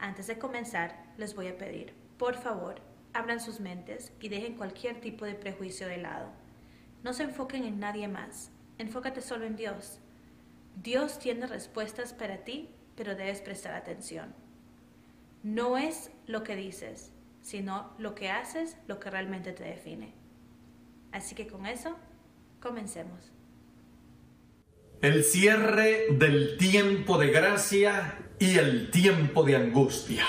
Antes 0.00 0.26
de 0.28 0.38
comenzar, 0.38 0.96
les 1.18 1.34
voy 1.34 1.48
a 1.48 1.58
pedir, 1.58 1.92
por 2.16 2.34
favor, 2.34 2.80
abran 3.12 3.38
sus 3.38 3.60
mentes 3.60 4.12
y 4.18 4.30
dejen 4.30 4.56
cualquier 4.56 4.98
tipo 4.98 5.26
de 5.26 5.34
prejuicio 5.34 5.86
de 5.86 5.98
lado. 5.98 6.30
No 7.02 7.12
se 7.12 7.24
enfoquen 7.24 7.64
en 7.64 7.80
nadie 7.80 8.08
más, 8.08 8.50
enfócate 8.78 9.20
solo 9.20 9.44
en 9.44 9.56
Dios. 9.56 9.98
Dios 10.82 11.18
tiene 11.18 11.46
respuestas 11.46 12.14
para 12.14 12.44
ti, 12.44 12.70
pero 12.96 13.14
debes 13.14 13.42
prestar 13.42 13.74
atención. 13.74 14.34
No 15.42 15.76
es 15.76 16.10
lo 16.26 16.44
que 16.44 16.56
dices, 16.56 17.12
sino 17.42 17.92
lo 17.98 18.14
que 18.14 18.30
haces 18.30 18.78
lo 18.86 19.00
que 19.00 19.10
realmente 19.10 19.52
te 19.52 19.64
define. 19.64 20.14
Así 21.12 21.34
que 21.34 21.46
con 21.46 21.66
eso, 21.66 21.94
comencemos. 22.58 23.32
El 25.02 25.24
cierre 25.24 26.08
del 26.10 26.58
tiempo 26.58 27.16
de 27.16 27.28
gracia 27.28 28.18
y 28.38 28.58
el 28.58 28.90
tiempo 28.90 29.44
de 29.44 29.56
angustia. 29.56 30.26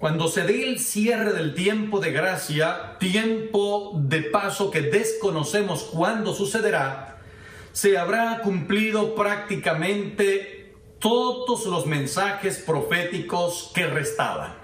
Cuando 0.00 0.26
se 0.26 0.42
dé 0.42 0.68
el 0.68 0.80
cierre 0.80 1.32
del 1.32 1.54
tiempo 1.54 2.00
de 2.00 2.10
gracia, 2.10 2.96
tiempo 2.98 3.92
de 4.02 4.22
paso 4.22 4.72
que 4.72 4.80
desconocemos 4.82 5.84
cuándo 5.84 6.34
sucederá, 6.34 7.20
se 7.70 7.96
habrá 7.96 8.40
cumplido 8.42 9.14
prácticamente 9.14 10.74
todos 10.98 11.66
los 11.66 11.86
mensajes 11.86 12.58
proféticos 12.58 13.70
que 13.72 13.86
restaban. 13.86 14.54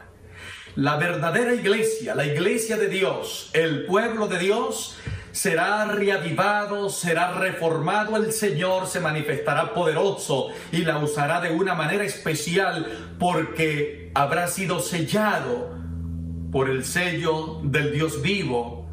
La 0.74 0.96
verdadera 0.96 1.55
iglesia, 1.55 2.16
la 2.16 2.27
iglesia 2.27 2.77
de 2.78 2.88
Dios, 2.88 3.48
el 3.52 3.86
pueblo 3.86 4.27
de 4.27 4.41
Dios, 4.41 4.98
será 5.36 5.84
reavivado, 5.84 6.88
será 6.88 7.32
reformado, 7.32 8.16
el 8.16 8.32
Señor 8.32 8.86
se 8.86 9.00
manifestará 9.00 9.74
poderoso 9.74 10.48
y 10.72 10.78
la 10.78 10.97
usará 10.97 11.42
de 11.42 11.50
una 11.50 11.74
manera 11.74 12.05
especial 12.05 13.14
porque 13.19 14.11
habrá 14.14 14.48
sido 14.48 14.80
sellado 14.80 15.77
por 16.50 16.70
el 16.70 16.86
sello 16.86 17.61
del 17.62 17.92
Dios 17.92 18.22
vivo. 18.22 18.88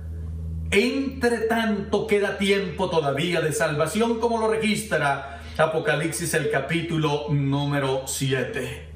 Entre 0.69 1.37
tanto 1.47 2.07
queda 2.07 2.37
tiempo 2.37 2.89
todavía 2.89 3.39
de 3.39 3.53
salvación 3.53 4.19
como 4.19 4.37
lo 4.37 4.49
registra 4.49 5.41
Apocalipsis 5.57 6.33
el 6.33 6.51
capítulo 6.51 7.27
número 7.29 8.03
7. 8.05 8.92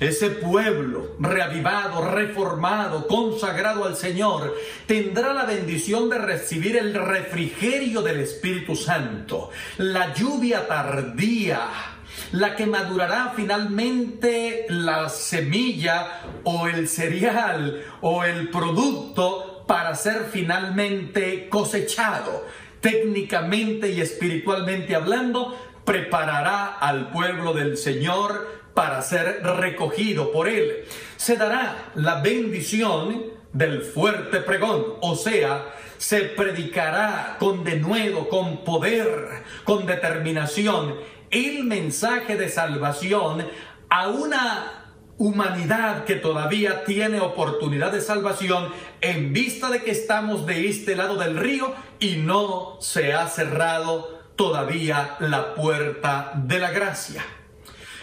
Ese 0.00 0.30
pueblo 0.30 1.14
reavivado, 1.20 2.10
reformado, 2.10 3.06
consagrado 3.06 3.84
al 3.84 3.96
Señor, 3.96 4.54
tendrá 4.86 5.32
la 5.32 5.44
bendición 5.44 6.10
de 6.10 6.18
recibir 6.18 6.76
el 6.76 6.94
refrigerio 6.94 8.02
del 8.02 8.18
Espíritu 8.18 8.74
Santo, 8.74 9.50
la 9.78 10.12
lluvia 10.12 10.66
tardía, 10.66 11.68
la 12.32 12.56
que 12.56 12.66
madurará 12.66 13.34
finalmente 13.36 14.66
la 14.68 15.08
semilla 15.08 16.22
o 16.42 16.66
el 16.66 16.88
cereal 16.88 17.84
o 18.00 18.24
el 18.24 18.48
producto 18.50 19.64
para 19.68 19.94
ser 19.94 20.28
finalmente 20.30 21.48
cosechado. 21.48 22.44
Técnicamente 22.80 23.90
y 23.90 24.00
espiritualmente 24.00 24.94
hablando, 24.94 25.56
preparará 25.84 26.66
al 26.66 27.10
pueblo 27.10 27.52
del 27.52 27.78
Señor 27.78 28.63
para 28.74 29.00
ser 29.02 29.42
recogido 29.42 30.32
por 30.32 30.48
él. 30.48 30.84
Se 31.16 31.36
dará 31.36 31.92
la 31.94 32.20
bendición 32.20 33.24
del 33.52 33.82
fuerte 33.82 34.40
pregón, 34.40 34.84
o 35.00 35.14
sea, 35.14 35.72
se 35.96 36.22
predicará 36.22 37.36
con 37.38 37.62
denuedo, 37.64 38.28
con 38.28 38.64
poder, 38.64 39.44
con 39.62 39.86
determinación 39.86 40.96
el 41.30 41.64
mensaje 41.64 42.36
de 42.36 42.48
salvación 42.48 43.46
a 43.88 44.08
una 44.08 44.84
humanidad 45.18 46.04
que 46.04 46.16
todavía 46.16 46.84
tiene 46.84 47.20
oportunidad 47.20 47.92
de 47.92 48.00
salvación 48.00 48.68
en 49.00 49.32
vista 49.32 49.70
de 49.70 49.82
que 49.82 49.92
estamos 49.92 50.46
de 50.46 50.68
este 50.68 50.96
lado 50.96 51.16
del 51.16 51.36
río 51.36 51.72
y 52.00 52.16
no 52.16 52.78
se 52.80 53.14
ha 53.14 53.28
cerrado 53.28 54.22
todavía 54.36 55.16
la 55.20 55.54
puerta 55.54 56.32
de 56.34 56.58
la 56.58 56.70
gracia. 56.70 57.24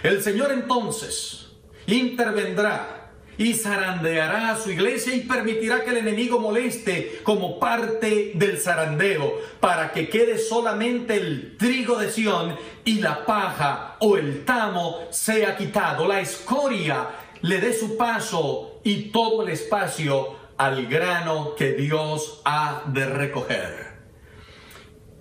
El 0.04 0.24
Señor 0.24 0.52
entonces 0.52 1.48
intervendrá 1.86 3.12
y 3.38 3.54
zarandeará 3.54 4.52
a 4.52 4.60
su 4.60 4.72
iglesia 4.72 5.16
y 5.16 5.22
permitirá 5.22 5.84
que 5.84 5.92
el 5.92 5.98
enemigo 5.98 6.40
moleste 6.40 7.22
como 7.24 7.60
parte 7.60 8.32
del 8.36 8.58
zarandeo 8.58 9.40
para 9.60 9.92
que 9.92 10.10
quede 10.10 10.40
solamente 10.40 11.18
el 11.18 11.56
trigo 11.58 11.98
de 11.98 12.10
Sión 12.10 12.56
y 12.84 13.00
la 13.00 13.26
paja 13.26 13.98
o 14.00 14.18
el 14.18 14.44
tamo 14.44 15.02
sea 15.12 15.56
quitado, 15.56 16.08
la 16.08 16.20
escoria 16.20 17.08
le 17.42 17.60
dé 17.60 17.74
su 17.74 17.96
paso 17.96 18.80
y 18.84 19.12
todo 19.12 19.44
el 19.44 19.50
espacio 19.50 20.36
al 20.58 20.88
grano 20.88 21.56
que 21.56 21.74
Dios 21.74 22.42
ha 22.44 22.84
de 22.88 23.06
recoger 23.06 23.91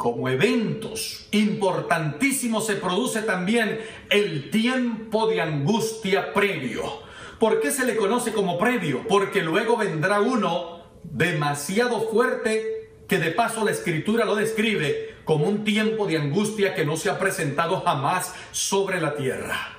como 0.00 0.31
eventos 0.31 1.27
importantísimos 1.31 2.65
se 2.65 2.77
produce 2.77 3.21
también 3.21 3.83
el 4.09 4.49
tiempo 4.49 5.27
de 5.27 5.43
angustia 5.43 6.33
previo. 6.33 7.03
¿Por 7.38 7.61
qué 7.61 7.71
se 7.71 7.84
le 7.84 7.97
conoce 7.97 8.33
como 8.33 8.56
previo? 8.56 9.06
Porque 9.06 9.43
luego 9.43 9.77
vendrá 9.77 10.21
uno 10.21 10.84
demasiado 11.03 12.09
fuerte 12.09 12.94
que 13.06 13.19
de 13.19 13.31
paso 13.31 13.62
la 13.62 13.72
escritura 13.72 14.25
lo 14.25 14.37
describe 14.37 15.16
como 15.25 15.44
un 15.44 15.65
tiempo 15.65 16.06
de 16.06 16.17
angustia 16.17 16.75
que 16.75 16.87
no 16.87 16.97
se 16.97 17.11
ha 17.11 17.19
presentado 17.19 17.82
jamás 17.82 18.34
sobre 18.53 19.03
la 19.03 19.17
tierra. 19.17 19.77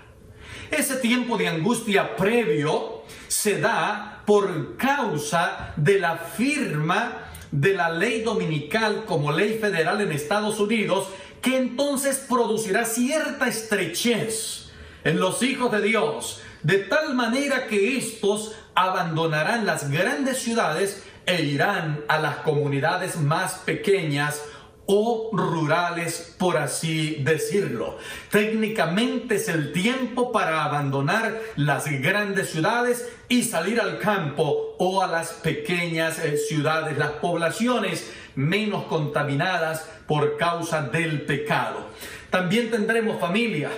Ese 0.69 0.97
tiempo 0.97 1.35
de 1.35 1.47
angustia 1.47 2.15
previo 2.15 3.01
se 3.27 3.59
da 3.59 4.21
por 4.27 4.77
causa 4.77 5.73
de 5.77 5.97
la 5.97 6.15
firma 6.17 7.30
de 7.51 7.73
la 7.73 7.89
ley 7.89 8.21
dominical 8.21 9.03
como 9.05 9.31
ley 9.31 9.57
federal 9.59 10.01
en 10.01 10.11
Estados 10.11 10.59
Unidos, 10.59 11.07
que 11.41 11.57
entonces 11.57 12.25
producirá 12.29 12.85
cierta 12.85 13.47
estrechez 13.47 14.71
en 15.03 15.19
los 15.19 15.41
hijos 15.43 15.71
de 15.71 15.81
Dios, 15.81 16.41
de 16.63 16.77
tal 16.79 17.15
manera 17.15 17.67
que 17.67 17.97
estos 17.97 18.55
abandonarán 18.75 19.65
las 19.65 19.89
grandes 19.89 20.37
ciudades 20.39 21.03
e 21.25 21.43
irán 21.43 22.01
a 22.07 22.19
las 22.19 22.37
comunidades 22.37 23.17
más 23.17 23.55
pequeñas 23.59 24.41
o 24.85 25.29
rurales, 25.33 26.35
por 26.37 26.57
así 26.57 27.21
decirlo. 27.23 27.97
Técnicamente 28.29 29.35
es 29.35 29.47
el 29.47 29.71
tiempo 29.71 30.31
para 30.31 30.63
abandonar 30.63 31.39
las 31.55 31.85
grandes 32.01 32.49
ciudades 32.49 33.09
y 33.29 33.43
salir 33.43 33.79
al 33.79 33.99
campo 33.99 34.75
o 34.77 35.01
a 35.01 35.07
las 35.07 35.33
pequeñas 35.33 36.19
eh, 36.19 36.37
ciudades, 36.37 36.97
las 36.97 37.11
poblaciones 37.11 38.11
menos 38.35 38.85
contaminadas 38.85 39.87
por 40.07 40.37
causa 40.37 40.81
del 40.81 41.21
pecado. 41.21 41.87
También 42.29 42.71
tendremos 42.71 43.19
familia, 43.19 43.69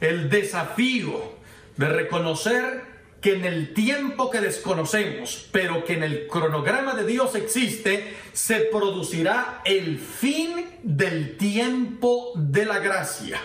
el 0.00 0.28
desafío 0.30 1.34
de 1.76 1.88
reconocer 1.88 2.93
que 3.24 3.36
en 3.36 3.46
el 3.46 3.72
tiempo 3.72 4.30
que 4.30 4.42
desconocemos, 4.42 5.48
pero 5.50 5.82
que 5.82 5.94
en 5.94 6.02
el 6.02 6.26
cronograma 6.26 6.94
de 6.94 7.06
Dios 7.06 7.34
existe, 7.34 8.14
se 8.34 8.56
producirá 8.70 9.62
el 9.64 9.98
fin 9.98 10.66
del 10.82 11.38
tiempo 11.38 12.32
de 12.34 12.66
la 12.66 12.80
gracia. 12.80 13.40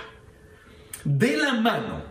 De 1.05 1.37
la 1.37 1.53
mano 1.53 2.03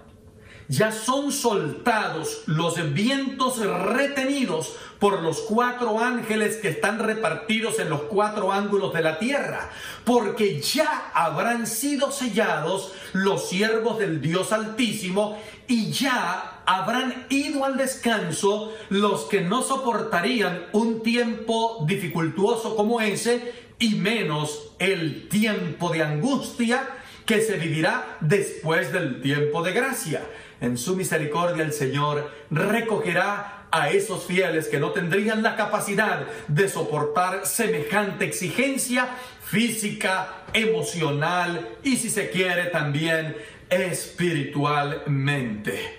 ya 0.68 0.92
son 0.92 1.32
soltados 1.32 2.42
los 2.46 2.92
vientos 2.92 3.58
retenidos 3.58 4.76
por 4.98 5.22
los 5.22 5.40
cuatro 5.40 5.98
ángeles 5.98 6.56
que 6.56 6.68
están 6.68 6.98
repartidos 6.98 7.78
en 7.78 7.88
los 7.88 8.02
cuatro 8.02 8.52
ángulos 8.52 8.92
de 8.92 9.02
la 9.02 9.18
tierra, 9.18 9.70
porque 10.04 10.60
ya 10.60 11.10
habrán 11.14 11.66
sido 11.66 12.12
sellados 12.12 12.92
los 13.12 13.48
siervos 13.48 13.98
del 13.98 14.20
Dios 14.20 14.52
Altísimo 14.52 15.40
y 15.68 15.90
ya 15.90 16.62
habrán 16.66 17.26
ido 17.30 17.64
al 17.64 17.76
descanso 17.76 18.74
los 18.90 19.22
que 19.24 19.40
no 19.40 19.62
soportarían 19.62 20.66
un 20.72 21.02
tiempo 21.02 21.84
dificultuoso 21.86 22.76
como 22.76 23.00
ese 23.00 23.54
y 23.78 23.94
menos 23.94 24.72
el 24.78 25.28
tiempo 25.28 25.90
de 25.90 26.02
angustia 26.02 26.86
que 27.28 27.40
se 27.42 27.58
vivirá 27.58 28.16
después 28.20 28.90
del 28.90 29.20
tiempo 29.20 29.62
de 29.62 29.72
gracia. 29.72 30.22
En 30.62 30.78
su 30.78 30.96
misericordia 30.96 31.62
el 31.62 31.74
Señor 31.74 32.32
recogerá 32.50 33.66
a 33.70 33.90
esos 33.90 34.24
fieles 34.24 34.68
que 34.68 34.80
no 34.80 34.92
tendrían 34.92 35.42
la 35.42 35.54
capacidad 35.54 36.26
de 36.48 36.70
soportar 36.70 37.44
semejante 37.44 38.24
exigencia 38.24 39.10
física, 39.44 40.44
emocional 40.54 41.68
y 41.82 41.98
si 41.98 42.08
se 42.08 42.30
quiere 42.30 42.70
también 42.70 43.36
espiritualmente. 43.68 45.98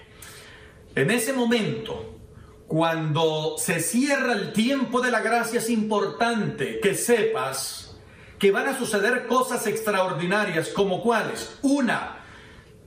En 0.96 1.12
ese 1.12 1.34
momento, 1.34 2.18
cuando 2.66 3.54
se 3.60 3.82
cierra 3.82 4.34
el 4.34 4.52
tiempo 4.52 5.00
de 5.00 5.12
la 5.12 5.20
gracia, 5.20 5.60
es 5.60 5.70
importante 5.70 6.80
que 6.80 6.96
sepas 6.96 7.89
que 8.40 8.52
van 8.52 8.68
a 8.68 8.78
suceder 8.78 9.28
cosas 9.28 9.68
extraordinarias 9.68 10.70
como 10.70 11.04
cuáles. 11.04 11.60
Una, 11.62 12.20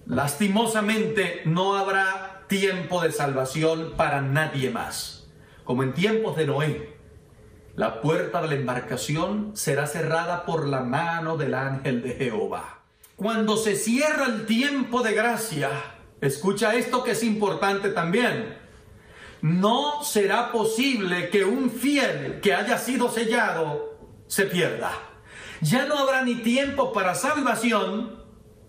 lastimosamente 0.07 1.43
no 1.45 1.77
habrá 1.77 2.45
tiempo 2.49 3.03
de 3.03 3.13
salvación 3.13 3.93
para 3.97 4.23
nadie 4.23 4.71
más. 4.71 5.29
Como 5.65 5.83
en 5.83 5.93
tiempos 5.93 6.37
de 6.37 6.47
Noé, 6.47 6.97
la 7.77 8.01
puerta 8.01 8.41
de 8.43 8.49
la 8.49 8.55
embarcación 8.55 9.53
será 9.55 9.87
cerrada 9.87 10.45
por 10.47 10.67
la 10.67 10.81
mano 10.81 11.37
del 11.37 11.55
ángel 11.55 12.03
de 12.03 12.15
Jehová. 12.15 12.81
Cuando 13.17 13.57
se 13.57 13.77
cierra 13.77 14.27
el 14.27 14.47
tiempo 14.47 15.03
de 15.03 15.13
gracia, 15.13 15.71
escucha 16.21 16.75
esto 16.75 17.05
que 17.05 17.13
es 17.13 17.23
importante 17.23 17.91
también. 17.91 18.59
No 19.43 20.03
será 20.03 20.51
posible 20.51 21.29
que 21.29 21.45
un 21.45 21.71
fiel 21.71 22.41
que 22.41 22.55
haya 22.55 22.79
sido 22.79 23.11
sellado 23.11 23.99
se 24.27 24.47
pierda. 24.47 25.12
Ya 25.63 25.87
no 25.87 25.97
habrá 25.97 26.23
ni 26.23 26.35
tiempo 26.35 26.93
para 26.93 27.15
salvación 27.15 28.21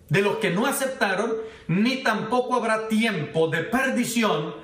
de 0.08 0.22
los 0.22 0.36
que 0.36 0.50
no 0.50 0.64
aceptaron, 0.64 1.32
ni 1.66 2.04
tampoco 2.04 2.54
habrá 2.54 2.86
tiempo 2.86 3.48
de 3.48 3.64
perdición 3.64 4.54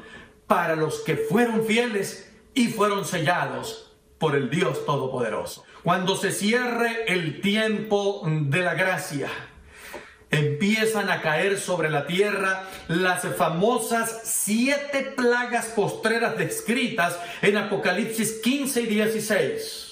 para 0.47 0.77
los 0.77 1.01
que 1.01 1.17
fueron 1.17 1.65
fieles 1.65 2.33
y 2.55 2.69
fueron 2.69 3.05
sellados 3.05 3.97
por 4.19 4.37
el 4.37 4.49
Dios 4.49 4.87
Todopoderoso. 4.87 5.65
Cuando 5.83 6.17
se 6.17 6.31
cierre 6.31 7.13
el 7.13 7.41
tiempo 7.41 8.23
de 8.25 8.61
la 8.61 8.75
gracia, 8.75 9.29
empiezan 10.31 11.11
a 11.11 11.23
caer 11.23 11.59
sobre 11.59 11.91
la 11.91 12.07
tierra 12.07 12.69
las 12.87 13.23
famosas 13.37 14.21
siete 14.23 15.13
plagas 15.17 15.67
postreras 15.67 16.39
descritas 16.39 17.19
en 17.43 17.57
Apocalipsis 17.57 18.41
15 18.41 18.83
y 18.83 18.87
16. 18.87 19.87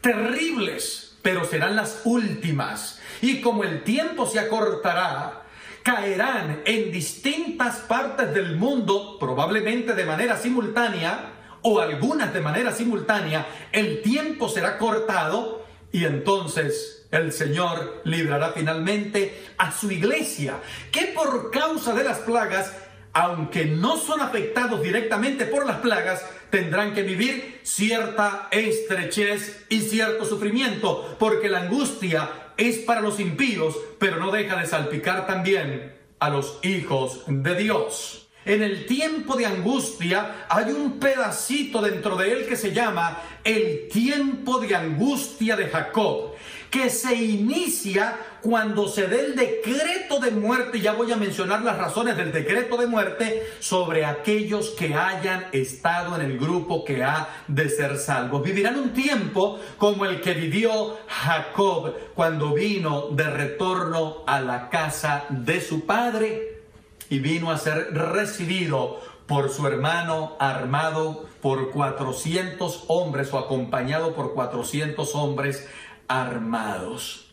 Terribles, 0.00 1.09
pero 1.22 1.44
serán 1.44 1.76
las 1.76 2.02
últimas. 2.04 3.00
Y 3.20 3.40
como 3.40 3.64
el 3.64 3.84
tiempo 3.84 4.26
se 4.26 4.38
acortará, 4.38 5.42
caerán 5.82 6.62
en 6.64 6.92
distintas 6.92 7.76
partes 7.78 8.32
del 8.34 8.56
mundo, 8.56 9.16
probablemente 9.18 9.94
de 9.94 10.04
manera 10.04 10.36
simultánea, 10.36 11.32
o 11.62 11.80
algunas 11.80 12.32
de 12.32 12.40
manera 12.40 12.72
simultánea, 12.72 13.46
el 13.72 14.02
tiempo 14.02 14.48
será 14.48 14.78
cortado 14.78 15.66
y 15.92 16.04
entonces 16.04 17.06
el 17.10 17.32
Señor 17.32 18.02
librará 18.04 18.52
finalmente 18.52 19.48
a 19.58 19.72
su 19.72 19.90
iglesia, 19.90 20.58
que 20.92 21.06
por 21.06 21.50
causa 21.50 21.92
de 21.92 22.04
las 22.04 22.18
plagas, 22.18 22.72
aunque 23.12 23.66
no 23.66 23.96
son 23.96 24.20
afectados 24.20 24.82
directamente 24.82 25.44
por 25.46 25.66
las 25.66 25.78
plagas, 25.78 26.24
tendrán 26.50 26.94
que 26.94 27.02
vivir 27.02 27.60
cierta 27.62 28.48
estrechez 28.50 29.66
y 29.68 29.80
cierto 29.80 30.24
sufrimiento, 30.24 31.16
porque 31.18 31.48
la 31.48 31.62
angustia 31.62 32.52
es 32.56 32.78
para 32.78 33.00
los 33.00 33.20
impíos, 33.20 33.76
pero 33.98 34.18
no 34.18 34.30
deja 34.30 34.60
de 34.60 34.66
salpicar 34.66 35.26
también 35.26 35.94
a 36.18 36.28
los 36.28 36.58
hijos 36.62 37.22
de 37.26 37.54
Dios. 37.54 38.28
En 38.44 38.62
el 38.62 38.86
tiempo 38.86 39.36
de 39.36 39.46
angustia 39.46 40.46
hay 40.48 40.72
un 40.72 40.98
pedacito 40.98 41.82
dentro 41.82 42.16
de 42.16 42.32
él 42.32 42.46
que 42.46 42.56
se 42.56 42.72
llama 42.72 43.22
el 43.44 43.88
tiempo 43.88 44.58
de 44.58 44.74
angustia 44.74 45.56
de 45.56 45.68
Jacob, 45.68 46.32
que 46.70 46.88
se 46.88 47.14
inicia 47.14 48.16
cuando 48.40 48.88
se 48.88 49.06
dé 49.08 49.20
el 49.26 49.36
decreto 49.36 50.20
de 50.20 50.30
muerte, 50.30 50.80
ya 50.80 50.92
voy 50.92 51.12
a 51.12 51.16
mencionar 51.16 51.62
las 51.62 51.76
razones 51.76 52.16
del 52.16 52.32
decreto 52.32 52.76
de 52.76 52.86
muerte, 52.86 53.46
sobre 53.58 54.04
aquellos 54.04 54.70
que 54.70 54.94
hayan 54.94 55.46
estado 55.52 56.14
en 56.16 56.22
el 56.22 56.38
grupo 56.38 56.84
que 56.84 57.02
ha 57.02 57.28
de 57.48 57.68
ser 57.68 57.98
salvos. 57.98 58.42
Vivirán 58.42 58.78
un 58.78 58.90
tiempo 58.92 59.58
como 59.76 60.06
el 60.06 60.20
que 60.20 60.34
vivió 60.34 60.96
Jacob 61.08 61.94
cuando 62.14 62.54
vino 62.54 63.08
de 63.10 63.24
retorno 63.24 64.18
a 64.26 64.40
la 64.40 64.70
casa 64.70 65.24
de 65.28 65.60
su 65.60 65.84
padre 65.84 66.62
y 67.10 67.18
vino 67.18 67.50
a 67.50 67.58
ser 67.58 67.92
recibido 67.92 69.00
por 69.26 69.50
su 69.50 69.66
hermano 69.66 70.36
armado 70.40 71.26
por 71.40 71.70
400 71.70 72.84
hombres 72.88 73.32
o 73.32 73.38
acompañado 73.38 74.14
por 74.14 74.34
400 74.34 75.14
hombres 75.14 75.68
armados. 76.10 77.26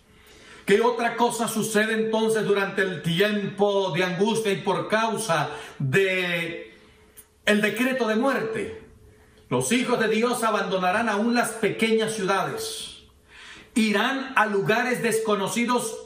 ¿Qué 0.66 0.82
otra 0.82 1.16
cosa 1.16 1.48
sucede 1.48 1.94
entonces 1.94 2.46
durante 2.46 2.84
el 2.84 3.02
tiempo 3.02 3.92
de 3.92 4.04
angustia 4.04 4.52
y 4.52 4.58
por 4.58 4.88
causa 4.88 5.50
de 5.80 6.76
el 7.46 7.62
decreto 7.62 8.08
de 8.08 8.16
muerte? 8.16 8.82
Los 9.50 9.72
hijos 9.72 10.00
de 10.00 10.10
Dios 10.10 10.44
abandonarán 10.44 11.10
aún 11.10 11.34
las 11.34 11.52
pequeñas 11.54 12.14
ciudades. 12.14 13.00
Irán 13.74 14.34
a 14.36 14.46
lugares 14.46 15.02
desconocidos 15.02 15.98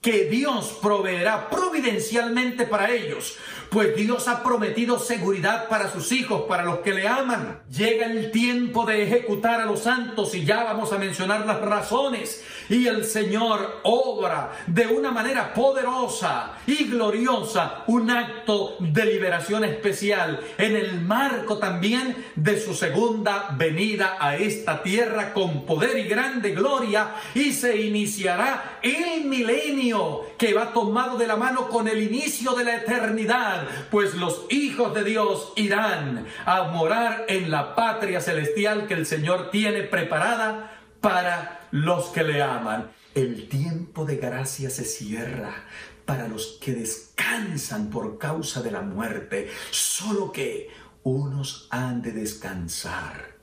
que 0.00 0.24
Dios 0.24 0.78
proveerá 0.82 1.48
providencialmente 1.50 2.66
para 2.66 2.92
ellos, 2.92 3.36
pues 3.76 3.94
Dios 3.94 4.26
ha 4.26 4.42
prometido 4.42 4.98
seguridad 4.98 5.68
para 5.68 5.92
sus 5.92 6.10
hijos, 6.10 6.44
para 6.48 6.64
los 6.64 6.78
que 6.78 6.94
le 6.94 7.06
aman. 7.06 7.60
Llega 7.70 8.06
el 8.06 8.30
tiempo 8.30 8.86
de 8.86 9.02
ejecutar 9.02 9.60
a 9.60 9.66
los 9.66 9.80
santos 9.80 10.34
y 10.34 10.46
ya 10.46 10.64
vamos 10.64 10.94
a 10.94 10.98
mencionar 10.98 11.44
las 11.44 11.60
razones. 11.60 12.42
Y 12.70 12.86
el 12.86 13.04
Señor 13.04 13.80
obra 13.82 14.52
de 14.66 14.86
una 14.86 15.10
manera 15.10 15.52
poderosa 15.52 16.54
y 16.66 16.84
gloriosa 16.84 17.84
un 17.86 18.10
acto 18.10 18.76
de 18.80 19.04
liberación 19.04 19.62
especial 19.62 20.40
en 20.56 20.74
el 20.74 21.02
marco 21.02 21.58
también 21.58 22.24
de 22.34 22.58
su 22.58 22.72
segunda 22.72 23.54
venida 23.58 24.16
a 24.18 24.36
esta 24.36 24.82
tierra 24.82 25.34
con 25.34 25.66
poder 25.66 25.98
y 25.98 26.04
grande 26.04 26.52
gloria 26.52 27.10
y 27.34 27.52
se 27.52 27.76
iniciará 27.76 28.78
el 28.82 29.26
milenio 29.26 30.22
que 30.38 30.54
va 30.54 30.72
tomado 30.72 31.16
de 31.18 31.26
la 31.26 31.36
mano 31.36 31.68
con 31.68 31.88
el 31.88 32.02
inicio 32.02 32.52
de 32.54 32.64
la 32.64 32.76
eternidad, 32.76 33.66
pues 33.90 34.14
los 34.14 34.46
hijos 34.50 34.94
de 34.94 35.04
Dios 35.04 35.52
irán 35.56 36.26
a 36.44 36.64
morar 36.64 37.24
en 37.28 37.50
la 37.50 37.74
patria 37.74 38.20
celestial 38.20 38.86
que 38.86 38.94
el 38.94 39.06
Señor 39.06 39.50
tiene 39.50 39.82
preparada 39.82 40.80
para 41.00 41.68
los 41.70 42.06
que 42.06 42.22
le 42.22 42.42
aman. 42.42 42.90
El 43.14 43.48
tiempo 43.48 44.04
de 44.04 44.16
gracia 44.16 44.70
se 44.70 44.84
cierra 44.84 45.64
para 46.04 46.28
los 46.28 46.58
que 46.60 46.72
descansan 46.72 47.90
por 47.90 48.18
causa 48.18 48.62
de 48.62 48.70
la 48.70 48.82
muerte, 48.82 49.50
solo 49.70 50.32
que 50.32 50.68
unos 51.02 51.66
han 51.70 52.02
de 52.02 52.12
descansar 52.12 53.36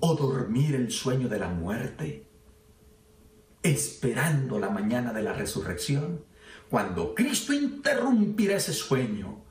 o 0.00 0.14
dormir 0.14 0.74
el 0.74 0.90
sueño 0.90 1.28
de 1.28 1.38
la 1.38 1.48
muerte 1.48 2.26
esperando 3.64 4.60
la 4.60 4.68
mañana 4.68 5.12
de 5.12 5.22
la 5.22 5.32
resurrección, 5.32 6.24
cuando 6.70 7.14
Cristo 7.14 7.52
interrumpirá 7.52 8.56
ese 8.56 8.74
sueño, 8.74 9.42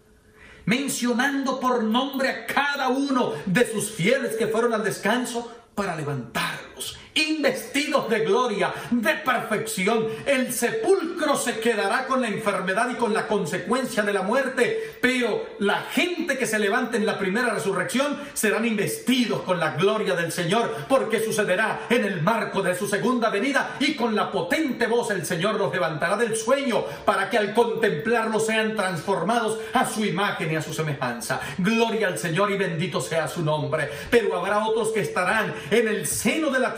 mencionando 0.66 1.60
por 1.60 1.84
nombre 1.84 2.30
a 2.30 2.46
cada 2.46 2.88
uno 2.90 3.34
de 3.46 3.70
sus 3.70 3.92
fieles 3.92 4.38
que 4.38 4.48
fueron 4.48 4.74
al 4.74 4.84
descanso 4.84 5.52
para 5.76 5.96
levantarlos 5.96 6.98
investidos 7.16 8.10
de 8.10 8.20
gloria, 8.20 8.74
de 8.92 9.14
perfección. 9.16 10.08
El 10.26 10.52
sepulcro 10.54 11.36
se 11.36 11.60
quedará 11.60 12.06
con 12.08 12.22
la 12.22 12.28
enfermedad 12.28 12.90
y 12.90 12.96
con 12.96 13.14
la 13.14 13.28
consecuencia 13.28 14.04
de 14.04 14.14
la 14.14 14.22
muerte, 14.22 14.96
pero 15.02 15.46
la 15.60 15.82
gente 15.82 16.38
que 16.38 16.46
se 16.46 16.60
levante 16.60 16.98
en 16.98 17.06
la 17.06 17.18
primera 17.18 17.54
resurrección 17.54 18.20
serán 18.34 18.66
investidos 18.66 19.42
con 19.42 19.60
la 19.60 19.72
gloria 19.76 20.16
del 20.16 20.32
Señor, 20.32 20.76
porque 20.88 21.24
sucederá 21.24 21.82
en 21.90 22.06
el 22.06 22.22
marco 22.22 22.62
de 22.62 22.76
su 22.76 22.88
segunda 22.88 23.30
venida 23.30 23.76
y 23.80 23.96
con 23.96 24.16
la 24.16 24.32
potente 24.32 24.88
voz 24.88 25.12
el 25.12 25.26
Señor 25.26 25.56
los 25.56 25.72
levantará 25.72 26.18
del 26.18 26.36
sueño 26.36 26.84
para 27.06 27.30
que 27.30 27.38
al 27.38 27.54
contemplarlo 27.54 28.40
sean 28.40 28.76
transformados 28.76 29.60
a 29.74 29.86
su 29.86 30.06
imagen 30.06 30.52
y 30.52 30.56
a 30.56 30.62
su 30.62 30.74
semejanza. 30.74 31.40
Gloria 31.58 32.08
al 32.08 32.18
Señor 32.18 32.52
y 32.52 32.58
bendito 32.58 33.02
sea 33.02 33.28
su 33.28 33.44
nombre. 33.44 33.90
Pero 34.10 34.38
habrá 34.38 34.66
otros 34.66 34.90
que 34.90 35.02
estarán 35.02 35.54
en 35.72 35.88
el 35.88 36.08
seno 36.08 36.50
de 36.50 36.60
la 36.60 36.76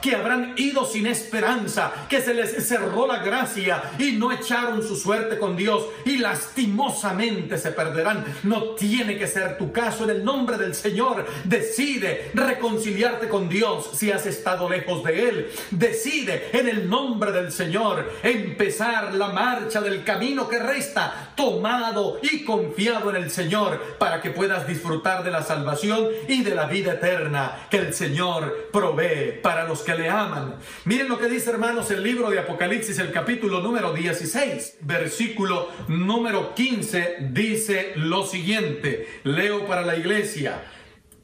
que 0.00 0.14
habrán 0.14 0.54
ido 0.56 0.84
sin 0.84 1.06
esperanza, 1.06 1.92
que 2.08 2.20
se 2.20 2.34
les 2.34 2.66
cerró 2.66 3.06
la 3.06 3.18
gracia 3.18 3.82
y 3.98 4.12
no 4.12 4.32
echaron 4.32 4.82
su 4.82 4.96
suerte 4.96 5.38
con 5.38 5.56
Dios 5.56 5.86
y 6.04 6.18
lastimosamente 6.18 7.58
se 7.58 7.72
perderán. 7.72 8.24
No 8.42 8.74
tiene 8.74 9.16
que 9.16 9.26
ser 9.26 9.58
tu 9.58 9.72
caso 9.72 10.04
en 10.04 10.10
el 10.10 10.24
nombre 10.24 10.56
del 10.56 10.74
Señor. 10.74 11.26
Decide 11.44 12.30
reconciliarte 12.34 13.28
con 13.28 13.48
Dios 13.48 13.90
si 13.94 14.10
has 14.10 14.26
estado 14.26 14.68
lejos 14.68 15.02
de 15.04 15.28
Él. 15.28 15.50
Decide 15.70 16.50
en 16.52 16.68
el 16.68 16.88
nombre 16.88 17.32
del 17.32 17.52
Señor 17.52 18.10
empezar 18.22 19.14
la 19.14 19.28
marcha 19.28 19.80
del 19.80 20.04
camino 20.04 20.48
que 20.48 20.58
resta, 20.58 21.32
tomado 21.36 22.18
y 22.22 22.44
confiado 22.44 23.10
en 23.10 23.16
el 23.16 23.30
Señor, 23.30 23.96
para 23.98 24.20
que 24.20 24.30
puedas 24.30 24.66
disfrutar 24.66 25.24
de 25.24 25.30
la 25.30 25.42
salvación 25.42 26.08
y 26.28 26.42
de 26.42 26.54
la 26.54 26.66
vida 26.66 26.94
eterna 26.94 27.66
que 27.70 27.78
el 27.78 27.94
Señor 27.94 28.68
provee 28.72 29.40
para 29.42 29.53
para 29.54 29.68
los 29.68 29.82
que 29.82 29.94
le 29.94 30.08
aman. 30.08 30.56
Miren 30.84 31.08
lo 31.08 31.16
que 31.16 31.28
dice, 31.28 31.50
hermanos, 31.50 31.88
el 31.92 32.02
libro 32.02 32.28
de 32.28 32.40
Apocalipsis, 32.40 32.98
el 32.98 33.12
capítulo 33.12 33.60
número 33.60 33.92
16, 33.92 34.78
versículo 34.80 35.68
número 35.86 36.56
15, 36.56 37.28
dice 37.30 37.92
lo 37.94 38.26
siguiente. 38.26 39.20
Leo 39.22 39.64
para 39.64 39.82
la 39.82 39.96
iglesia. 39.96 40.64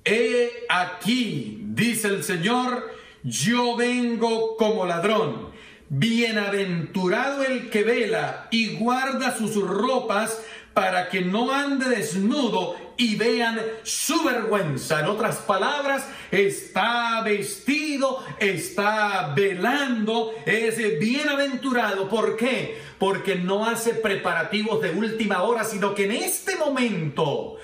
He 0.04 0.64
aquí, 0.68 1.58
dice 1.70 2.06
el 2.06 2.22
Señor, 2.22 2.94
yo 3.24 3.74
vengo 3.74 4.56
como 4.56 4.86
ladrón. 4.86 5.50
Bienaventurado 5.88 7.42
el 7.42 7.68
que 7.68 7.82
vela 7.82 8.46
y 8.52 8.76
guarda 8.76 9.36
sus 9.36 9.56
ropas 9.56 10.40
para 10.74 11.08
que 11.08 11.20
no 11.20 11.52
ande 11.52 11.88
desnudo 11.88 12.76
y 12.96 13.16
vean 13.16 13.60
su 13.82 14.22
vergüenza. 14.22 15.00
En 15.00 15.06
otras 15.06 15.36
palabras, 15.38 16.06
está 16.30 17.22
vestido, 17.22 18.24
está 18.38 19.32
velando, 19.34 20.32
es 20.44 20.76
bienaventurado. 20.98 22.08
¿Por 22.08 22.36
qué? 22.36 22.80
Porque 22.98 23.36
no 23.36 23.64
hace 23.64 23.94
preparativos 23.94 24.82
de 24.82 24.90
última 24.90 25.42
hora, 25.42 25.64
sino 25.64 25.94
que 25.94 26.04
en 26.04 26.12
este 26.12 26.56
momento 26.56 27.56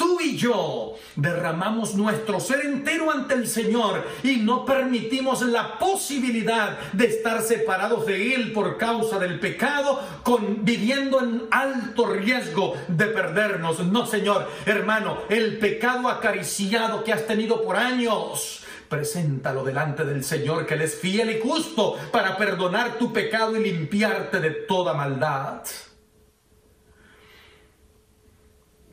Tú 0.00 0.18
y 0.18 0.34
yo 0.34 0.94
derramamos 1.14 1.94
nuestro 1.94 2.40
ser 2.40 2.64
entero 2.64 3.10
ante 3.10 3.34
el 3.34 3.46
Señor 3.46 4.02
y 4.22 4.36
no 4.36 4.64
permitimos 4.64 5.42
la 5.42 5.78
posibilidad 5.78 6.78
de 6.94 7.04
estar 7.04 7.42
separados 7.42 8.06
de 8.06 8.34
Él 8.34 8.52
por 8.52 8.78
causa 8.78 9.18
del 9.18 9.38
pecado, 9.38 10.00
con, 10.22 10.64
viviendo 10.64 11.20
en 11.20 11.42
alto 11.50 12.06
riesgo 12.06 12.76
de 12.88 13.08
perdernos. 13.08 13.80
No, 13.80 14.06
Señor, 14.06 14.48
hermano, 14.64 15.18
el 15.28 15.58
pecado 15.58 16.08
acariciado 16.08 17.04
que 17.04 17.12
has 17.12 17.26
tenido 17.26 17.62
por 17.62 17.76
años. 17.76 18.62
Preséntalo 18.88 19.64
delante 19.64 20.06
del 20.06 20.24
Señor, 20.24 20.64
que 20.64 20.74
Él 20.74 20.80
es 20.80 20.98
fiel 20.98 21.30
y 21.30 21.40
justo 21.46 21.98
para 22.10 22.38
perdonar 22.38 22.96
tu 22.96 23.12
pecado 23.12 23.54
y 23.54 23.70
limpiarte 23.70 24.40
de 24.40 24.50
toda 24.50 24.94
maldad. 24.94 25.60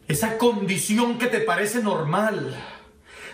Esa 0.07 0.37
condición 0.37 1.17
que 1.17 1.27
te 1.27 1.41
parece 1.41 1.81
normal, 1.81 2.55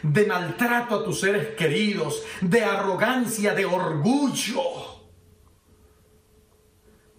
de 0.01 0.25
maltrato 0.25 0.95
a 0.95 1.03
tus 1.03 1.19
seres 1.19 1.55
queridos, 1.55 2.23
de 2.41 2.63
arrogancia, 2.63 3.53
de 3.53 3.65
orgullo. 3.65 4.92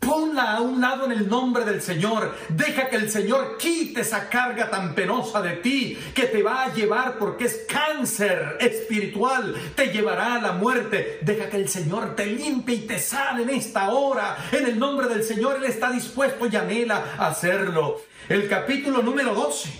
Ponla 0.04 0.56
a 0.56 0.60
un 0.60 0.80
lado 0.80 1.06
en 1.06 1.12
el 1.12 1.28
nombre 1.28 1.64
del 1.64 1.80
Señor. 1.80 2.34
Deja 2.50 2.88
que 2.88 2.96
el 2.96 3.10
Señor 3.10 3.56
quite 3.56 4.02
esa 4.02 4.28
carga 4.28 4.68
tan 4.68 4.94
penosa 4.94 5.40
de 5.40 5.52
ti 5.56 5.98
que 6.14 6.24
te 6.24 6.42
va 6.42 6.64
a 6.64 6.74
llevar 6.74 7.16
porque 7.18 7.44
es 7.44 7.64
cáncer 7.66 8.58
espiritual. 8.60 9.54
Te 9.74 9.86
llevará 9.86 10.34
a 10.34 10.42
la 10.42 10.52
muerte. 10.52 11.20
Deja 11.22 11.48
que 11.48 11.56
el 11.56 11.68
Señor 11.68 12.14
te 12.14 12.26
limpie 12.26 12.74
y 12.76 12.80
te 12.80 12.98
sane 12.98 13.44
en 13.44 13.50
esta 13.50 13.90
hora. 13.90 14.36
En 14.52 14.66
el 14.66 14.78
nombre 14.78 15.08
del 15.08 15.24
Señor 15.24 15.56
Él 15.56 15.64
está 15.64 15.90
dispuesto 15.90 16.46
y 16.46 16.56
anhela 16.56 17.14
hacerlo. 17.18 18.02
El 18.28 18.46
capítulo 18.48 19.02
número 19.02 19.34
12, 19.34 19.70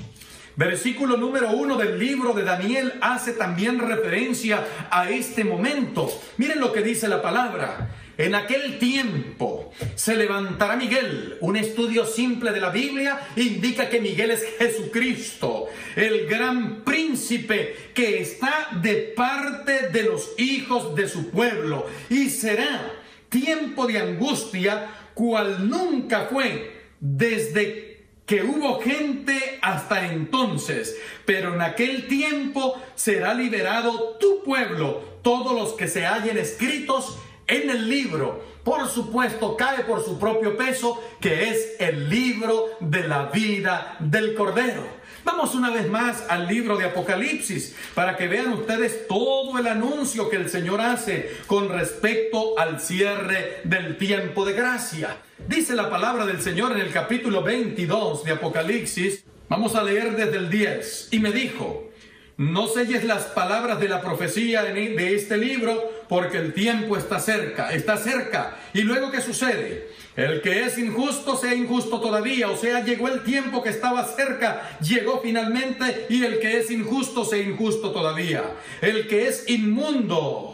versículo 0.57 1.16
número 1.19 1.50
1 1.50 1.76
del 1.76 1.99
libro 1.99 2.33
de 2.33 2.45
Daniel 2.45 2.95
hace 3.02 3.33
también 3.33 3.78
referencia 3.78 4.64
a 4.90 5.11
este 5.11 5.45
momento. 5.45 6.11
Miren 6.38 6.61
lo 6.61 6.73
que 6.73 6.83
dice 6.83 7.09
la 7.09 7.21
palabra. 7.21 7.90
En 8.16 8.35
aquel 8.35 8.78
tiempo 8.78 9.73
se 9.97 10.16
levantará 10.16 10.76
Miguel. 10.76 11.37
Un 11.40 11.56
estudio 11.56 12.06
simple 12.06 12.52
de 12.52 12.61
la 12.61 12.71
Biblia 12.71 13.21
indica 13.37 13.88
que 13.88 14.00
Miguel 14.00 14.30
es 14.30 14.44
Jesucristo, 14.59 15.66
el 15.97 16.26
gran 16.26 16.85
príncipe 16.85 17.90
que 17.92 18.21
está 18.21 18.68
de 18.80 19.12
parte 19.16 19.88
de 19.88 20.04
los 20.04 20.33
hijos 20.38 20.94
de 20.94 21.09
su 21.09 21.30
pueblo. 21.30 21.87
Y 22.09 22.30
será 22.30 22.92
tiempo 23.28 23.87
de 23.87 23.99
angustia 23.99 24.90
cual 25.14 25.68
nunca 25.68 26.28
fue 26.30 26.73
desde 27.00 28.04
que 28.26 28.42
hubo 28.42 28.80
gente 28.80 29.59
hasta 29.61 30.06
entonces, 30.06 30.97
pero 31.26 31.54
en 31.54 31.61
aquel 31.61 32.06
tiempo 32.09 32.80
será 32.94 33.35
liberado 33.35 34.16
tu 34.18 34.42
pueblo, 34.42 35.18
todos 35.23 35.52
los 35.52 35.75
que 35.75 35.88
se 35.88 36.06
hallen 36.06 36.38
escritos 36.38 37.18
en 37.47 37.71
el 37.71 37.89
libro. 37.89 38.43
Por 38.65 38.89
supuesto, 38.89 39.57
cae 39.57 39.85
por 39.85 40.05
su 40.05 40.19
propio 40.19 40.57
peso, 40.57 41.03
que 41.21 41.51
es 41.51 41.77
el 41.79 42.09
libro 42.09 42.71
de 42.81 43.07
la 43.07 43.27
vida 43.27 43.97
del 44.01 44.35
Cordero. 44.35 45.05
Vamos 45.25 45.55
una 45.55 45.71
vez 45.71 45.89
más 45.89 46.25
al 46.29 46.47
libro 46.47 46.77
de 46.77 46.85
Apocalipsis 46.85 47.75
para 47.95 48.17
que 48.17 48.29
vean 48.29 48.53
ustedes 48.53 49.09
todo 49.09 49.59
el 49.59 49.67
anuncio 49.67 50.29
que 50.29 50.37
el 50.37 50.51
Señor 50.51 50.83
hace 50.83 51.39
con 51.47 51.71
respecto 51.71 52.59
al 52.59 52.79
cierre 52.81 53.61
del 53.65 53.97
tiempo 53.97 54.45
de 54.45 54.53
gracia. 54.53 55.17
Dice 55.49 55.75
la 55.75 55.89
palabra 55.89 56.27
del 56.27 56.43
Señor 56.43 56.73
en 56.73 56.81
el 56.81 56.93
capítulo 56.93 57.43
22 57.43 58.25
de 58.25 58.33
Apocalipsis. 58.33 59.25
Vamos 59.49 59.75
a 59.75 59.83
leer 59.83 60.15
desde 60.15 60.37
el 60.37 60.51
10. 60.51 61.09
Y 61.13 61.19
me 61.19 61.33
dijo, 61.33 61.91
no 62.37 62.67
selles 62.67 63.05
las 63.05 63.25
palabras 63.25 63.79
de 63.81 63.88
la 63.88 64.00
profecía 64.00 64.62
de 64.62 65.14
este 65.14 65.37
libro 65.37 65.93
porque 66.09 66.38
el 66.38 66.53
tiempo 66.53 66.97
está 66.97 67.21
cerca, 67.21 67.73
está 67.73 67.97
cerca. 67.97 68.57
¿Y 68.73 68.83
luego 68.83 69.11
qué 69.11 69.21
sucede? 69.21 69.88
El 70.17 70.43
que 70.43 70.64
es 70.64 70.79
injusto 70.79 71.37
sea 71.37 71.55
injusto 71.55 72.00
todavía, 72.00 72.49
o 72.49 72.57
sea, 72.57 72.85
llegó 72.85 73.09
el 73.09 73.25
tiempo 73.25 73.62
que 73.62 73.71
estaba 73.71 74.05
cerca, 74.05 74.79
llegó 74.81 75.21
finalmente, 75.21 76.07
y 76.09 76.25
el 76.25 76.38
que 76.38 76.59
es 76.59 76.71
injusto 76.71 77.25
sea 77.25 77.41
injusto 77.41 77.91
todavía. 77.91 78.45
El 78.81 79.09
que 79.09 79.26
es 79.26 79.49
inmundo 79.49 80.54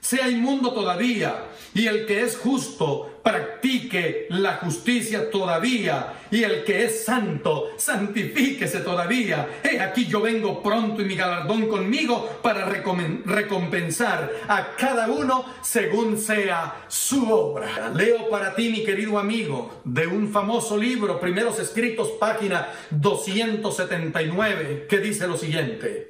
sea 0.00 0.28
inmundo 0.28 0.72
todavía, 0.72 1.44
y 1.74 1.86
el 1.86 2.06
que 2.06 2.22
es 2.22 2.36
justo 2.36 3.20
practique 3.22 4.26
la 4.30 4.54
justicia 4.54 5.30
todavía, 5.30 6.14
y 6.30 6.42
el 6.42 6.64
que 6.64 6.84
es 6.84 7.04
santo 7.04 7.70
santifíquese 7.76 8.80
todavía. 8.80 9.60
He 9.62 9.78
aquí 9.80 10.06
yo 10.06 10.20
vengo 10.20 10.62
pronto 10.62 11.02
y 11.02 11.04
mi 11.04 11.14
galardón 11.14 11.68
conmigo 11.68 12.38
para 12.42 12.66
recompensar 12.66 14.32
a 14.48 14.74
cada 14.76 15.08
uno 15.08 15.44
según 15.62 16.18
sea 16.18 16.84
su 16.88 17.30
obra. 17.30 17.92
Leo 17.94 18.28
para 18.30 18.54
ti, 18.54 18.70
mi 18.70 18.84
querido 18.84 19.18
amigo, 19.18 19.80
de 19.84 20.06
un 20.06 20.32
famoso 20.32 20.76
libro, 20.76 21.20
primeros 21.20 21.58
escritos, 21.58 22.10
página 22.18 22.68
279, 22.90 24.86
que 24.88 24.98
dice 24.98 25.26
lo 25.26 25.36
siguiente. 25.36 26.09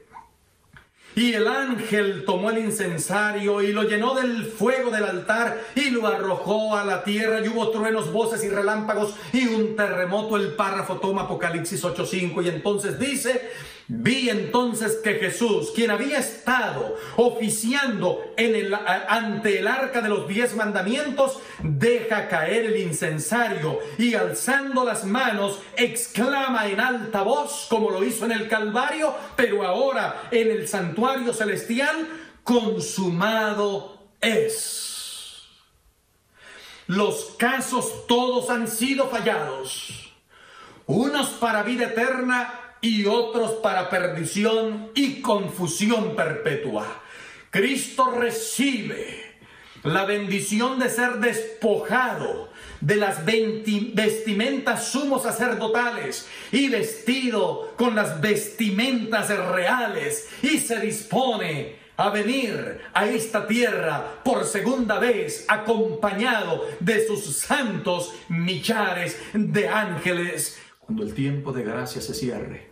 Y 1.17 1.33
el 1.35 1.49
ángel 1.49 2.25
tomó 2.25 2.51
el 2.51 2.59
incensario 2.59 3.63
y 3.63 3.73
lo 3.73 3.83
llenó 3.83 4.15
del 4.15 4.45
fuego 4.45 4.91
del 4.91 5.05
altar 5.05 5.61
y 5.75 5.91
lo 5.91 6.07
arrojó 6.07 6.77
a 6.77 6.85
la 6.85 7.03
tierra 7.03 7.41
y 7.45 7.49
hubo 7.49 7.71
truenos, 7.71 8.13
voces 8.13 8.45
y 8.45 8.49
relámpagos 8.49 9.15
y 9.33 9.47
un 9.47 9.75
terremoto. 9.75 10.37
El 10.37 10.55
párrafo 10.55 10.97
toma 10.97 11.23
Apocalipsis 11.23 11.83
8.5 11.83 12.45
y 12.45 12.49
entonces 12.49 12.99
dice, 12.99 13.51
Vi 13.93 14.31
entonces 14.31 15.01
que 15.03 15.15
Jesús, 15.15 15.73
quien 15.75 15.91
había 15.91 16.21
estado 16.21 16.97
oficiando 17.17 18.23
ante 19.09 19.59
el 19.59 19.67
arca 19.67 20.01
de 20.01 20.09
los 20.09 20.29
diez 20.29 20.55
mandamientos, 20.55 21.41
deja 21.61 22.29
caer 22.29 22.67
el 22.67 22.77
incensario 22.77 23.81
y 23.99 24.15
alzando 24.15 24.85
las 24.85 25.05
manos 25.05 25.59
exclama 25.77 26.69
en 26.69 26.79
alta 26.79 27.23
voz, 27.23 27.67
como 27.69 27.91
lo 27.91 28.05
hizo 28.05 28.27
en 28.27 28.31
el 28.31 28.49
Calvario, 28.49 29.13
pero 29.35 29.67
ahora 29.67 30.29
en 30.31 30.53
el 30.53 30.69
santuario 30.69 31.35
celestial, 31.35 32.07
consumado 32.45 33.99
es. 34.21 35.49
Los 36.87 37.35
casos 37.37 38.07
todos 38.07 38.51
han 38.51 38.69
sido 38.69 39.09
fallados, 39.09 40.13
unos 40.87 41.31
para 41.31 41.65
vida 41.65 41.87
eterna 41.87 42.70
y 42.81 43.07
otros 43.07 43.53
para 43.63 43.91
perdición 43.91 44.91
y 44.95 45.21
confusión 45.21 46.17
perpetua. 46.17 46.87
Cristo 47.51 48.13
recibe 48.13 49.31
la 49.83 50.05
bendición 50.05 50.79
de 50.79 50.89
ser 50.91 51.19
despojado 51.19 52.51
de 52.81 52.97
las 52.97 53.25
vestimentas 53.25 54.89
sumos 54.89 55.23
sacerdotales 55.23 56.29
y 56.53 56.69
vestido 56.69 57.75
con 57.77 57.95
las 57.95 58.21
vestimentas 58.21 59.29
reales 59.29 60.29
y 60.43 60.59
se 60.59 60.81
dispone 60.81 61.81
a 61.97 62.09
venir 62.09 62.81
a 62.95 63.07
esta 63.07 63.47
tierra 63.47 64.23
por 64.25 64.45
segunda 64.45 64.99
vez 64.99 65.45
acompañado 65.49 66.67
de 66.81 67.07
sus 67.07 67.37
santos 67.37 68.15
millares 68.29 69.19
de 69.35 69.69
ángeles 69.69 70.59
cuando 70.79 71.03
el 71.03 71.13
tiempo 71.15 71.53
de 71.53 71.63
gracia 71.63 72.01
se 72.01 72.15
cierre 72.15 72.70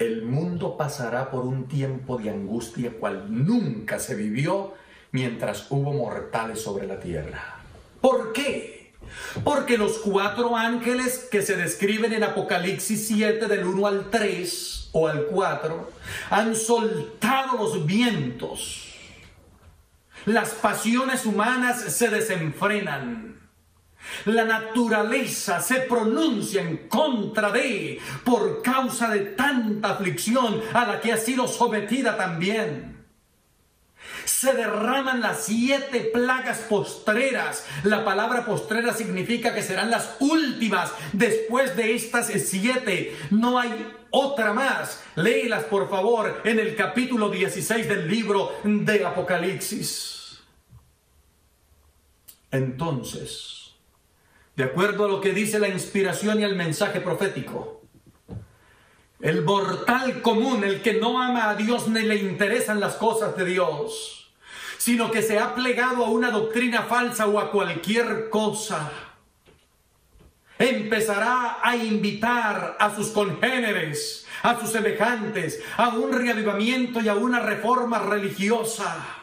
el 0.00 0.22
mundo 0.22 0.78
pasará 0.78 1.30
por 1.30 1.44
un 1.44 1.68
tiempo 1.68 2.16
de 2.16 2.30
angustia 2.30 2.90
cual 2.98 3.26
nunca 3.28 3.98
se 3.98 4.14
vivió 4.14 4.72
mientras 5.12 5.66
hubo 5.70 5.92
mortales 5.92 6.62
sobre 6.62 6.86
la 6.86 6.98
tierra. 6.98 7.60
¿Por 8.00 8.32
qué? 8.32 8.94
Porque 9.44 9.76
los 9.76 9.98
cuatro 9.98 10.56
ángeles 10.56 11.28
que 11.30 11.42
se 11.42 11.54
describen 11.54 12.14
en 12.14 12.24
Apocalipsis 12.24 13.08
7 13.08 13.46
del 13.46 13.66
1 13.66 13.86
al 13.86 14.10
3 14.10 14.88
o 14.92 15.06
al 15.06 15.26
4 15.26 15.90
han 16.30 16.56
soltado 16.56 17.58
los 17.58 17.84
vientos. 17.84 18.94
Las 20.24 20.50
pasiones 20.50 21.26
humanas 21.26 21.78
se 21.78 22.08
desenfrenan. 22.08 23.39
La 24.24 24.44
naturaleza 24.44 25.60
se 25.60 25.80
pronuncia 25.80 26.62
en 26.62 26.88
contra 26.88 27.50
de 27.50 27.98
por 28.24 28.62
causa 28.62 29.08
de 29.10 29.20
tanta 29.20 29.90
aflicción 29.90 30.62
a 30.72 30.86
la 30.86 31.00
que 31.00 31.12
ha 31.12 31.16
sido 31.16 31.46
sometida 31.46 32.16
también. 32.16 32.98
se 34.24 34.54
derraman 34.54 35.20
las 35.20 35.44
siete 35.44 36.00
plagas 36.00 36.60
postreras. 36.60 37.66
La 37.84 38.04
palabra 38.04 38.46
postrera 38.46 38.94
significa 38.94 39.54
que 39.54 39.62
serán 39.62 39.90
las 39.90 40.16
últimas. 40.20 40.92
Después 41.12 41.76
de 41.76 41.94
estas 41.94 42.28
siete, 42.28 43.16
no 43.30 43.58
hay 43.58 43.86
otra 44.10 44.52
más. 44.52 45.02
Léelas 45.16 45.64
por 45.64 45.90
favor 45.90 46.40
en 46.44 46.58
el 46.58 46.74
capítulo 46.74 47.28
16 47.28 47.88
del 47.88 48.08
libro 48.08 48.52
de 48.64 49.04
Apocalipsis. 49.04 50.40
Entonces, 52.50 53.69
de 54.60 54.66
acuerdo 54.66 55.06
a 55.06 55.08
lo 55.08 55.22
que 55.22 55.32
dice 55.32 55.58
la 55.58 55.68
inspiración 55.68 56.38
y 56.38 56.44
el 56.44 56.54
mensaje 56.54 57.00
profético, 57.00 57.80
el 59.18 59.42
mortal 59.42 60.20
común, 60.20 60.64
el 60.64 60.82
que 60.82 61.00
no 61.00 61.18
ama 61.18 61.48
a 61.48 61.54
Dios 61.54 61.88
ni 61.88 62.02
le 62.02 62.16
interesan 62.16 62.78
las 62.78 62.96
cosas 62.96 63.34
de 63.38 63.46
Dios, 63.46 64.30
sino 64.76 65.10
que 65.10 65.22
se 65.22 65.38
ha 65.38 65.54
plegado 65.54 66.04
a 66.04 66.10
una 66.10 66.30
doctrina 66.30 66.82
falsa 66.82 67.26
o 67.26 67.40
a 67.40 67.50
cualquier 67.50 68.28
cosa, 68.28 68.92
empezará 70.58 71.60
a 71.62 71.74
invitar 71.76 72.76
a 72.78 72.94
sus 72.94 73.08
congéneres, 73.08 74.26
a 74.42 74.60
sus 74.60 74.68
semejantes, 74.68 75.62
a 75.78 75.88
un 75.88 76.12
reavivamiento 76.12 77.00
y 77.00 77.08
a 77.08 77.14
una 77.14 77.40
reforma 77.40 77.98
religiosa 77.98 79.19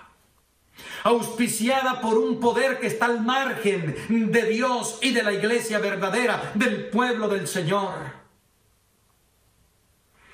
auspiciada 1.03 2.01
por 2.01 2.17
un 2.17 2.39
poder 2.39 2.79
que 2.79 2.87
está 2.87 3.05
al 3.05 3.23
margen 3.23 3.95
de 4.09 4.43
Dios 4.43 4.99
y 5.01 5.11
de 5.11 5.23
la 5.23 5.33
iglesia 5.33 5.79
verdadera, 5.79 6.51
del 6.55 6.89
pueblo 6.89 7.27
del 7.27 7.47
Señor. 7.47 8.16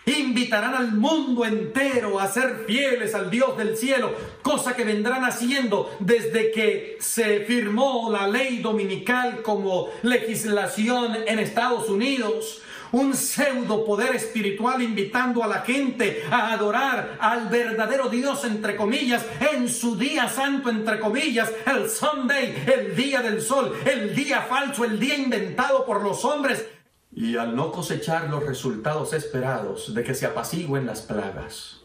Invitarán 0.05 0.73
al 0.73 0.91
mundo 0.91 1.45
entero 1.45 2.19
a 2.19 2.27
ser 2.27 2.65
fieles 2.67 3.15
al 3.15 3.31
Dios 3.31 3.57
del 3.57 3.77
cielo, 3.77 4.13
cosa 4.41 4.75
que 4.75 4.83
vendrán 4.83 5.23
haciendo 5.23 5.95
desde 5.99 6.51
que 6.51 6.97
se 6.99 7.41
firmó 7.41 8.11
la 8.11 8.27
ley 8.27 8.57
dominical 8.57 9.41
como 9.41 9.89
legislación 10.01 11.15
en 11.25 11.39
Estados 11.39 11.89
Unidos. 11.89 12.61
Un 12.91 13.15
pseudo 13.15 13.85
poder 13.85 14.15
espiritual 14.15 14.81
invitando 14.81 15.43
a 15.43 15.47
la 15.47 15.61
gente 15.61 16.21
a 16.29 16.51
adorar 16.51 17.17
al 17.19 17.47
verdadero 17.47 18.09
Dios, 18.09 18.43
entre 18.43 18.75
comillas, 18.75 19.25
en 19.53 19.67
su 19.67 19.95
día 19.95 20.29
santo, 20.29 20.69
entre 20.69 20.99
comillas, 20.99 21.51
el 21.65 21.89
Sunday, 21.89 22.63
el 22.67 22.95
día 22.95 23.21
del 23.21 23.41
sol, 23.41 23.73
el 23.85 24.13
día 24.13 24.41
falso, 24.41 24.83
el 24.83 24.99
día 24.99 25.15
inventado 25.15 25.85
por 25.85 26.03
los 26.03 26.23
hombres 26.23 26.67
y 27.15 27.37
al 27.37 27.55
no 27.55 27.71
cosechar 27.71 28.29
los 28.29 28.45
resultados 28.45 29.13
esperados 29.13 29.93
de 29.93 30.03
que 30.03 30.15
se 30.15 30.25
apacigüen 30.25 30.85
las 30.85 31.01
plagas, 31.01 31.81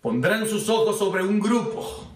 pondrán 0.00 0.46
sus 0.48 0.68
ojos 0.68 0.98
sobre 0.98 1.22
un 1.22 1.40
grupo 1.40 2.06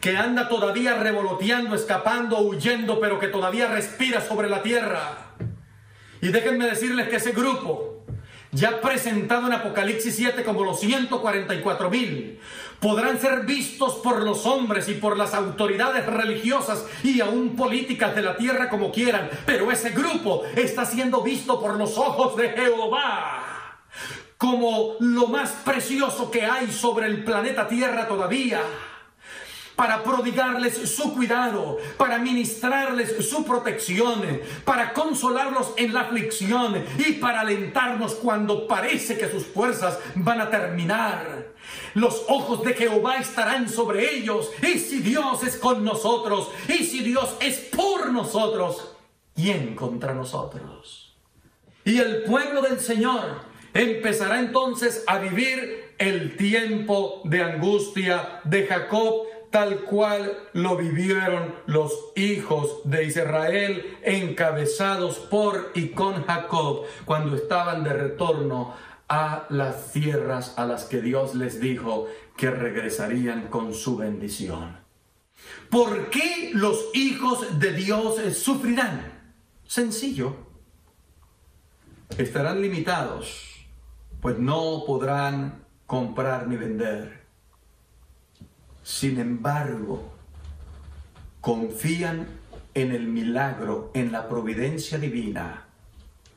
que 0.00 0.16
anda 0.16 0.48
todavía 0.48 0.96
revoloteando, 0.96 1.74
escapando, 1.74 2.40
huyendo, 2.40 3.00
pero 3.00 3.18
que 3.18 3.28
todavía 3.28 3.68
respira 3.68 4.20
sobre 4.20 4.48
la 4.48 4.62
tierra. 4.62 5.34
Y 6.20 6.28
déjenme 6.28 6.66
decirles 6.66 7.08
que 7.08 7.16
ese 7.16 7.32
grupo, 7.32 7.95
ya 8.56 8.80
presentado 8.80 9.46
en 9.46 9.52
Apocalipsis 9.52 10.16
7 10.16 10.42
como 10.42 10.64
los 10.64 10.80
144 10.80 11.90
mil, 11.90 12.40
podrán 12.80 13.20
ser 13.20 13.44
vistos 13.44 13.96
por 13.96 14.22
los 14.22 14.46
hombres 14.46 14.88
y 14.88 14.94
por 14.94 15.16
las 15.16 15.34
autoridades 15.34 16.06
religiosas 16.06 16.86
y 17.02 17.20
aún 17.20 17.54
políticas 17.54 18.14
de 18.14 18.22
la 18.22 18.36
tierra 18.36 18.70
como 18.70 18.90
quieran, 18.90 19.28
pero 19.44 19.70
ese 19.70 19.90
grupo 19.90 20.42
está 20.56 20.86
siendo 20.86 21.22
visto 21.22 21.60
por 21.60 21.76
los 21.76 21.98
ojos 21.98 22.36
de 22.36 22.50
Jehová 22.50 23.42
como 24.38 24.96
lo 25.00 25.28
más 25.28 25.50
precioso 25.64 26.30
que 26.30 26.44
hay 26.44 26.70
sobre 26.70 27.06
el 27.06 27.24
planeta 27.24 27.66
Tierra 27.68 28.06
todavía 28.06 28.60
para 29.76 30.02
prodigarles 30.02 30.88
su 30.88 31.14
cuidado, 31.14 31.76
para 31.98 32.18
ministrarles 32.18 33.28
su 33.28 33.44
protección, 33.44 34.40
para 34.64 34.94
consolarlos 34.94 35.74
en 35.76 35.92
la 35.92 36.00
aflicción 36.00 36.82
y 36.98 37.12
para 37.12 37.42
alentarnos 37.42 38.14
cuando 38.14 38.66
parece 38.66 39.18
que 39.18 39.30
sus 39.30 39.44
fuerzas 39.46 39.98
van 40.14 40.40
a 40.40 40.50
terminar. 40.50 41.54
Los 41.94 42.24
ojos 42.28 42.62
de 42.62 42.74
Jehová 42.74 43.18
estarán 43.18 43.68
sobre 43.68 44.14
ellos. 44.14 44.50
Y 44.62 44.78
si 44.78 44.98
Dios 45.00 45.42
es 45.42 45.56
con 45.56 45.84
nosotros, 45.84 46.50
y 46.68 46.84
si 46.84 47.02
Dios 47.02 47.36
es 47.40 47.58
por 47.58 48.10
nosotros, 48.12 48.96
¿quién 49.34 49.74
contra 49.74 50.14
nosotros? 50.14 51.16
Y 51.84 51.98
el 51.98 52.22
pueblo 52.24 52.62
del 52.62 52.80
Señor 52.80 53.42
empezará 53.74 54.40
entonces 54.40 55.04
a 55.06 55.18
vivir 55.18 55.94
el 55.98 56.36
tiempo 56.36 57.22
de 57.24 57.42
angustia 57.42 58.40
de 58.44 58.66
Jacob 58.66 59.26
tal 59.56 59.84
cual 59.84 60.36
lo 60.52 60.76
vivieron 60.76 61.54
los 61.64 62.12
hijos 62.14 62.82
de 62.84 63.04
Israel 63.04 63.96
encabezados 64.02 65.16
por 65.16 65.72
y 65.74 65.92
con 65.92 66.24
Jacob 66.24 66.82
cuando 67.06 67.34
estaban 67.34 67.82
de 67.82 67.94
retorno 67.94 68.74
a 69.08 69.46
las 69.48 69.92
tierras 69.92 70.58
a 70.58 70.66
las 70.66 70.84
que 70.84 71.00
Dios 71.00 71.34
les 71.34 71.58
dijo 71.58 72.06
que 72.36 72.50
regresarían 72.50 73.48
con 73.48 73.72
su 73.72 73.96
bendición. 73.96 74.76
¿Por 75.70 76.10
qué 76.10 76.50
los 76.52 76.90
hijos 76.92 77.58
de 77.58 77.72
Dios 77.72 78.36
sufrirán? 78.36 79.10
Sencillo. 79.64 80.36
Estarán 82.18 82.60
limitados, 82.60 83.66
pues 84.20 84.38
no 84.38 84.84
podrán 84.86 85.64
comprar 85.86 86.46
ni 86.46 86.58
vender. 86.58 87.25
Sin 88.86 89.18
embargo, 89.18 90.12
confían 91.40 92.28
en 92.72 92.92
el 92.92 93.08
milagro, 93.08 93.90
en 93.94 94.12
la 94.12 94.28
providencia 94.28 94.96
divina 94.96 95.64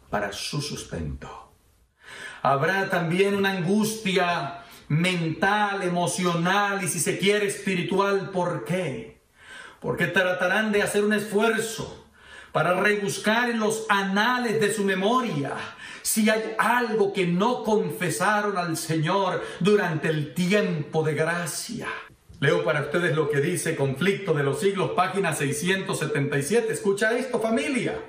para 0.09 0.31
su 0.33 0.59
sustento. 0.59 1.53
Habrá 2.41 2.89
también 2.89 3.35
una 3.35 3.51
angustia 3.51 4.63
mental, 4.87 5.83
emocional 5.83 6.83
y 6.83 6.87
si 6.87 6.99
se 6.99 7.19
quiere 7.19 7.45
espiritual. 7.45 8.31
¿Por 8.31 8.65
qué? 8.65 9.21
Porque 9.79 10.07
tratarán 10.07 10.71
de 10.71 10.81
hacer 10.81 11.05
un 11.05 11.13
esfuerzo 11.13 12.07
para 12.51 12.73
rebuscar 12.81 13.51
en 13.51 13.59
los 13.59 13.85
anales 13.89 14.59
de 14.59 14.73
su 14.73 14.83
memoria 14.83 15.53
si 16.01 16.27
hay 16.31 16.55
algo 16.57 17.13
que 17.13 17.27
no 17.27 17.63
confesaron 17.63 18.57
al 18.57 18.75
Señor 18.75 19.45
durante 19.59 20.07
el 20.07 20.33
tiempo 20.33 21.03
de 21.03 21.13
gracia. 21.13 21.87
Leo 22.39 22.63
para 22.63 22.81
ustedes 22.81 23.15
lo 23.17 23.29
que 23.29 23.41
dice 23.41 23.75
Conflicto 23.75 24.33
de 24.33 24.43
los 24.43 24.61
siglos, 24.61 24.91
página 24.91 25.33
677. 25.33 26.71
Escucha 26.71 27.17
esto, 27.17 27.39
familia. 27.41 27.99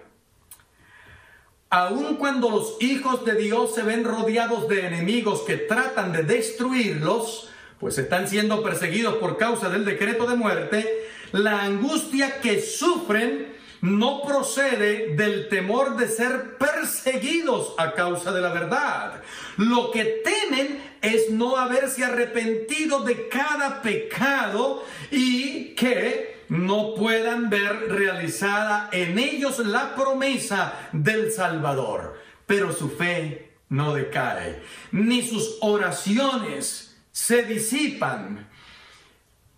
Aun 1.69 2.17
cuando 2.17 2.49
los 2.49 2.77
hijos 2.81 3.25
de 3.25 3.35
Dios 3.35 3.75
se 3.75 3.83
ven 3.83 4.05
rodeados 4.05 4.69
de 4.69 4.87
enemigos 4.87 5.43
que 5.43 5.57
tratan 5.57 6.13
de 6.13 6.23
destruirlos, 6.23 7.51
pues 7.81 7.99
están 7.99 8.29
siendo 8.29 8.63
perseguidos 8.63 9.17
por 9.17 9.37
causa 9.37 9.69
del 9.69 9.85
decreto 9.85 10.27
de 10.29 10.37
muerte, 10.37 11.09
la 11.33 11.65
angustia 11.65 12.41
que 12.41 12.61
sufren 12.61 13.53
no 13.81 14.23
procede 14.23 15.15
del 15.17 15.49
temor 15.49 15.97
de 15.97 16.09
ser 16.09 16.57
perseguidos 16.59 17.75
a 17.79 17.93
causa 17.95 18.33
de 18.33 18.41
la 18.41 18.53
verdad. 18.53 19.23
Lo 19.57 19.91
que 19.91 20.23
temen 20.25 20.83
es 21.01 21.31
no 21.31 21.57
haberse 21.57 22.05
arrepentido 22.05 23.01
de 23.01 23.29
cada 23.29 23.81
pecado 23.81 24.85
y 25.11 25.75
que 25.75 26.41
no 26.49 26.95
puedan 26.95 27.49
ver 27.49 27.89
realizada 27.89 28.89
en 28.93 29.19
ellos 29.19 29.59
la 29.61 29.95
promesa 29.95 30.75
del 30.93 31.33
Salvador. 31.33 32.19
Pero 32.47 32.73
su 32.73 32.91
fe 32.91 33.53
no 33.69 33.95
decae, 33.95 34.61
ni 34.91 35.23
sus 35.23 35.59
oraciones 35.61 36.99
se 37.13 37.45
disipan. 37.45 38.50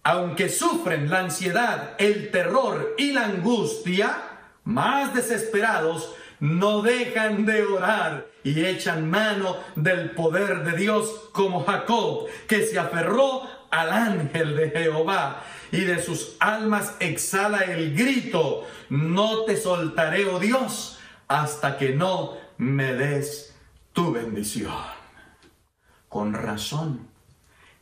Aunque 0.05 0.49
sufren 0.49 1.11
la 1.11 1.21
ansiedad, 1.21 1.95
el 1.99 2.31
terror 2.31 2.95
y 2.99 3.12
la 3.12 3.27
angustia, 3.27 4.17
más 4.65 5.15
desesperados, 5.15 6.15
no 6.41 6.83
dejan 6.83 7.47
de 7.47 7.62
orar 7.62 8.27
y 8.43 8.65
echan 8.65 9.09
mano 9.09 9.57
del 9.77 10.11
poder 10.11 10.65
de 10.65 10.77
Dios 10.77 11.31
como 11.33 11.65
Jacob, 11.65 12.27
que 12.49 12.67
se 12.67 12.81
aferró 12.81 13.43
al 13.71 13.93
ángel 13.93 14.57
de 14.57 14.71
Jehová 14.71 15.45
y 15.71 15.83
de 15.83 16.03
sus 16.03 16.37
almas 16.41 16.97
exhala 16.99 17.61
el 17.61 17.97
grito, 17.97 18.67
no 18.91 19.45
te 19.45 19.57
soltaré, 19.57 20.27
oh 20.27 20.41
Dios, 20.41 20.99
hasta 21.29 21.79
que 21.79 21.95
no 21.95 22.37
me 22.59 22.93
des 22.93 23.55
tu 23.93 24.12
bendición. 24.12 24.75
Con 26.09 26.35
razón, 26.35 27.09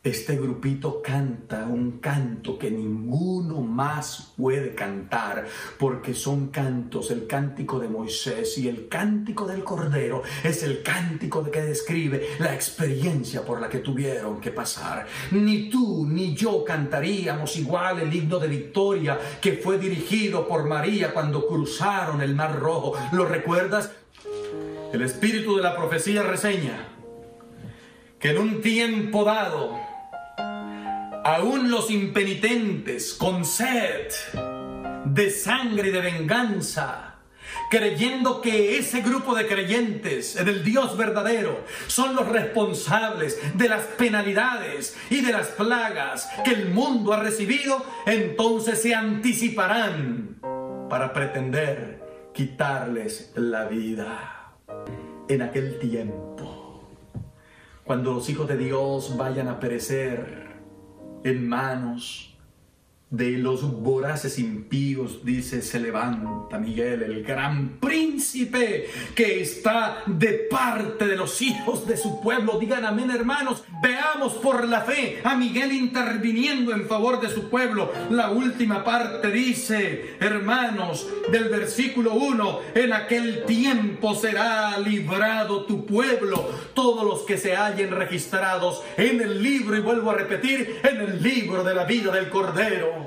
este 0.03 0.35
grupito 0.35 0.99
canta 0.99 1.65
un 1.65 1.99
canto 1.99 2.57
que 2.57 2.71
ninguno 2.71 3.61
más 3.61 4.33
puede 4.35 4.73
cantar, 4.73 5.45
porque 5.77 6.15
son 6.15 6.47
cantos, 6.47 7.11
el 7.11 7.27
cántico 7.27 7.79
de 7.79 7.87
Moisés 7.87 8.57
y 8.57 8.67
el 8.67 8.87
cántico 8.87 9.45
del 9.45 9.63
Cordero 9.63 10.23
es 10.43 10.63
el 10.63 10.81
cántico 10.81 11.43
que 11.51 11.61
describe 11.61 12.29
la 12.39 12.51
experiencia 12.53 13.45
por 13.45 13.61
la 13.61 13.69
que 13.69 13.77
tuvieron 13.77 14.41
que 14.41 14.49
pasar. 14.49 15.05
Ni 15.29 15.69
tú 15.69 16.07
ni 16.07 16.33
yo 16.33 16.65
cantaríamos 16.65 17.55
igual 17.57 17.99
el 17.99 18.11
himno 18.11 18.39
de 18.39 18.47
victoria 18.47 19.19
que 19.39 19.53
fue 19.53 19.77
dirigido 19.77 20.47
por 20.47 20.67
María 20.67 21.13
cuando 21.13 21.45
cruzaron 21.45 22.21
el 22.21 22.33
Mar 22.33 22.59
Rojo. 22.59 22.93
¿Lo 23.11 23.25
recuerdas? 23.25 23.91
El 24.91 25.03
espíritu 25.03 25.57
de 25.57 25.61
la 25.61 25.75
profecía 25.75 26.23
reseña 26.23 26.87
que 28.21 28.29
en 28.29 28.37
un 28.37 28.61
tiempo 28.61 29.23
dado, 29.23 29.90
aún 31.23 31.69
los 31.69 31.91
impenitentes 31.91 33.13
con 33.13 33.45
sed 33.45 34.07
de 35.05 35.29
sangre 35.29 35.89
y 35.89 35.91
de 35.91 36.01
venganza, 36.01 37.15
creyendo 37.69 38.41
que 38.41 38.77
ese 38.77 39.01
grupo 39.01 39.35
de 39.35 39.47
creyentes 39.47 40.35
en 40.35 40.47
el 40.47 40.63
Dios 40.63 40.97
verdadero 40.97 41.63
son 41.87 42.15
los 42.15 42.27
responsables 42.27 43.39
de 43.55 43.69
las 43.69 43.83
penalidades 43.83 44.97
y 45.09 45.21
de 45.21 45.31
las 45.31 45.47
plagas 45.47 46.29
que 46.43 46.51
el 46.51 46.69
mundo 46.69 47.13
ha 47.13 47.19
recibido, 47.19 47.83
entonces 48.05 48.81
se 48.81 48.95
anticiparán 48.95 50.39
para 50.89 51.13
pretender 51.13 52.01
quitarles 52.33 53.31
la 53.35 53.65
vida. 53.65 54.53
En 55.27 55.41
aquel 55.41 55.79
tiempo, 55.79 56.89
cuando 57.83 58.13
los 58.13 58.29
hijos 58.29 58.47
de 58.47 58.57
Dios 58.57 59.15
vayan 59.17 59.47
a 59.47 59.59
perecer, 59.59 60.50
en 61.23 61.47
manos 61.47 62.30
de 63.11 63.31
los 63.31 63.61
voraces 63.81 64.39
impíos, 64.39 65.25
dice, 65.25 65.61
se 65.61 65.81
levanta 65.81 66.57
Miguel, 66.57 67.03
el 67.03 67.23
gran 67.23 67.77
príncipe 67.79 68.89
que 69.13 69.41
está 69.41 70.03
de 70.07 70.47
parte 70.49 71.05
de 71.05 71.17
los 71.17 71.41
hijos 71.41 71.85
de 71.85 71.97
su 71.97 72.21
pueblo. 72.21 72.57
Digan 72.57 72.85
amén, 72.85 73.11
hermanos. 73.11 73.63
Veamos 73.83 74.35
por 74.35 74.65
la 74.65 74.81
fe 74.81 75.19
a 75.25 75.35
Miguel 75.35 75.73
interviniendo 75.73 76.71
en 76.71 76.87
favor 76.87 77.19
de 77.19 77.29
su 77.29 77.49
pueblo. 77.49 77.91
La 78.09 78.31
última 78.31 78.85
parte 78.85 79.29
dice, 79.29 80.15
hermanos, 80.21 81.05
del 81.33 81.49
versículo 81.49 82.13
1, 82.13 82.59
en 82.75 82.93
aquel 82.93 83.43
tiempo 83.43 84.15
será 84.15 84.79
librado 84.79 85.65
tu 85.65 85.85
pueblo, 85.85 86.49
todos 86.73 87.03
los 87.03 87.23
que 87.23 87.37
se 87.37 87.57
hallen 87.57 87.91
registrados 87.91 88.81
en 88.95 89.19
el 89.19 89.43
libro, 89.43 89.75
y 89.75 89.81
vuelvo 89.81 90.11
a 90.11 90.15
repetir, 90.15 90.79
en 90.83 91.01
el 91.01 91.21
libro 91.21 91.65
de 91.65 91.75
la 91.75 91.83
vida 91.83 92.13
del 92.13 92.29
Cordero. 92.29 93.00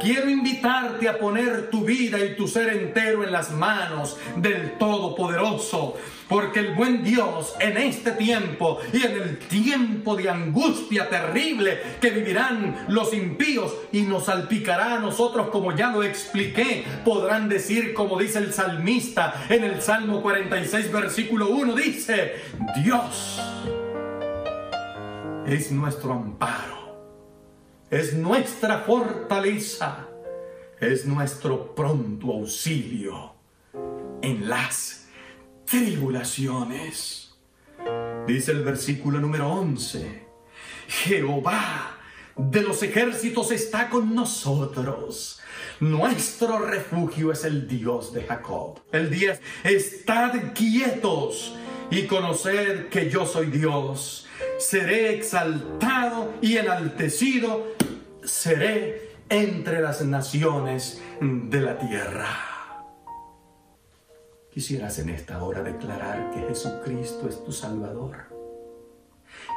Quiero 0.00 0.30
invitarte 0.30 1.08
a 1.08 1.18
poner 1.18 1.70
tu 1.70 1.84
vida 1.84 2.18
y 2.24 2.36
tu 2.36 2.48
ser 2.48 2.68
entero 2.68 3.24
en 3.24 3.32
las 3.32 3.50
manos 3.50 4.16
del 4.36 4.72
Todopoderoso, 4.78 5.96
porque 6.28 6.60
el 6.60 6.74
buen 6.74 7.04
Dios 7.04 7.54
en 7.60 7.76
este 7.76 8.12
tiempo 8.12 8.78
y 8.92 9.04
en 9.04 9.12
el 9.12 9.38
tiempo 9.38 10.16
de 10.16 10.30
angustia 10.30 11.08
terrible 11.08 11.80
que 12.00 12.10
vivirán 12.10 12.86
los 12.88 13.12
impíos 13.14 13.74
y 13.92 14.02
nos 14.02 14.26
salpicará 14.26 14.94
a 14.94 14.98
nosotros 14.98 15.48
como 15.48 15.74
ya 15.74 15.90
lo 15.90 16.02
expliqué, 16.02 16.84
podrán 17.04 17.48
decir 17.48 17.94
como 17.94 18.18
dice 18.18 18.38
el 18.38 18.52
salmista 18.52 19.46
en 19.48 19.64
el 19.64 19.82
Salmo 19.82 20.22
46 20.22 20.92
versículo 20.92 21.50
1, 21.50 21.74
dice, 21.74 22.34
Dios 22.82 23.40
es 25.46 25.70
nuestro 25.70 26.12
amparo 26.12 26.75
es 27.90 28.14
nuestra 28.14 28.80
fortaleza, 28.80 30.08
es 30.80 31.06
nuestro 31.06 31.74
pronto 31.74 32.32
auxilio 32.32 33.32
en 34.22 34.48
las 34.48 35.06
tribulaciones. 35.64 37.34
Dice 38.26 38.52
el 38.52 38.64
versículo 38.64 39.20
número 39.20 39.48
11, 39.48 40.26
Jehová 40.88 41.96
de 42.36 42.62
los 42.62 42.82
ejércitos 42.82 43.52
está 43.52 43.88
con 43.88 44.14
nosotros. 44.14 45.40
Nuestro 45.78 46.58
refugio 46.58 47.30
es 47.32 47.44
el 47.44 47.68
Dios 47.68 48.12
de 48.12 48.24
Jacob. 48.24 48.80
El 48.90 49.10
10, 49.10 49.40
estad 49.64 50.32
quietos 50.54 51.54
y 51.90 52.06
conoced 52.06 52.88
que 52.88 53.08
yo 53.08 53.26
soy 53.26 53.46
Dios. 53.46 54.26
Seré 54.58 55.14
exaltado 55.14 56.34
y 56.42 56.56
enaltecido 56.56 57.75
seré 58.26 59.16
entre 59.28 59.80
las 59.80 60.02
naciones 60.02 61.00
de 61.20 61.60
la 61.60 61.78
tierra. 61.78 62.26
Quisieras 64.50 64.98
en 64.98 65.10
esta 65.10 65.42
hora 65.42 65.62
declarar 65.62 66.30
que 66.30 66.40
Jesucristo 66.40 67.28
es 67.28 67.44
tu 67.44 67.52
Salvador. 67.52 68.26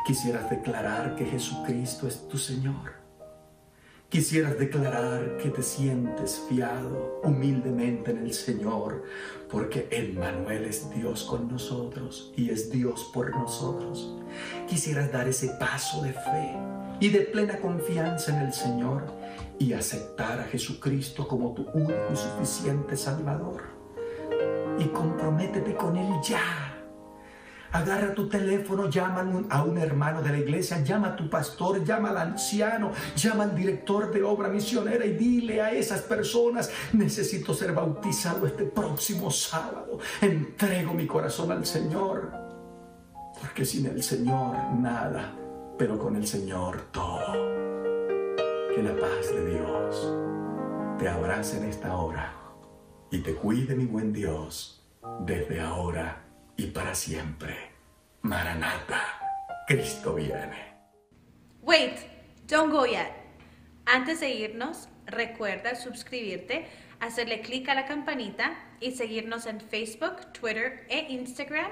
Quisieras 0.05 0.49
declarar 0.49 1.15
que 1.15 1.25
Jesucristo 1.25 2.07
es 2.07 2.27
tu 2.27 2.37
Señor. 2.37 2.98
Quisieras 4.09 4.57
declarar 4.57 5.37
que 5.37 5.51
te 5.51 5.61
sientes 5.61 6.41
fiado 6.49 7.21
humildemente 7.23 8.09
en 8.09 8.17
el 8.17 8.33
Señor, 8.33 9.03
porque 9.51 9.87
Emmanuel 9.91 10.65
es 10.65 10.89
Dios 10.89 11.25
con 11.25 11.47
nosotros 11.47 12.33
y 12.35 12.49
es 12.49 12.71
Dios 12.71 13.11
por 13.13 13.29
nosotros. 13.29 14.17
Quisieras 14.67 15.11
dar 15.11 15.27
ese 15.27 15.49
paso 15.59 16.01
de 16.01 16.13
fe 16.13 16.57
y 16.99 17.09
de 17.09 17.19
plena 17.21 17.59
confianza 17.59 18.35
en 18.35 18.47
el 18.47 18.53
Señor 18.53 19.03
y 19.59 19.73
aceptar 19.73 20.39
a 20.39 20.45
Jesucristo 20.45 21.27
como 21.27 21.53
tu 21.53 21.69
único 21.69 22.09
y 22.11 22.15
suficiente 22.15 22.97
Salvador. 22.97 23.61
Y 24.79 24.85
comprométete 24.85 25.75
con 25.75 25.95
Él 25.95 26.11
ya. 26.27 26.68
Agarra 27.71 28.13
tu 28.13 28.27
teléfono, 28.27 28.89
llama 28.89 29.45
a 29.49 29.63
un 29.63 29.77
hermano 29.77 30.21
de 30.21 30.31
la 30.31 30.37
iglesia, 30.37 30.83
llama 30.83 31.09
a 31.09 31.15
tu 31.15 31.29
pastor, 31.29 31.83
llama 31.83 32.09
al 32.09 32.17
anciano, 32.17 32.91
llama 33.15 33.43
al 33.43 33.55
director 33.55 34.11
de 34.11 34.23
obra 34.23 34.49
misionera 34.49 35.05
y 35.05 35.13
dile 35.13 35.61
a 35.61 35.71
esas 35.71 36.01
personas, 36.01 36.71
necesito 36.93 37.53
ser 37.53 37.73
bautizado 37.73 38.47
este 38.47 38.65
próximo 38.65 39.29
sábado. 39.31 39.99
Entrego 40.21 40.93
mi 40.93 41.05
corazón 41.05 41.51
al 41.51 41.65
Señor, 41.65 42.31
porque 43.39 43.65
sin 43.65 43.85
el 43.85 44.01
Señor 44.01 44.55
nada 44.79 45.35
pero 45.79 45.97
con 45.97 46.17
el 46.17 46.27
Señor 46.27 46.81
todo. 46.91 47.33
Que 48.75 48.83
la 48.83 48.95
paz 48.99 49.33
de 49.33 49.55
Dios 49.55 50.13
te 50.99 51.07
abrace 51.07 51.57
en 51.57 51.69
esta 51.69 51.95
hora 51.95 52.33
y 53.09 53.19
te 53.19 53.33
cuide, 53.33 53.75
mi 53.75 53.85
buen 53.85 54.11
Dios, 54.11 54.85
desde 55.25 55.61
ahora 55.61 56.28
y 56.59 56.67
para 56.67 56.93
siempre. 56.93 57.55
Maranata, 58.21 59.01
Cristo 59.65 60.15
viene. 60.15 60.75
Wait, 61.61 61.95
don't 62.47 62.69
go 62.69 62.85
yet. 62.85 63.13
Antes 63.85 64.19
de 64.19 64.29
irnos, 64.29 64.89
recuerda 65.05 65.75
suscribirte, 65.75 66.67
hacerle 66.99 67.39
clic 67.39 67.69
a 67.69 67.75
la 67.75 67.85
campanita 67.85 68.57
y 68.81 68.91
seguirnos 68.91 69.45
en 69.45 69.61
Facebook, 69.61 70.33
Twitter 70.33 70.85
e 70.89 71.13
Instagram, 71.13 71.71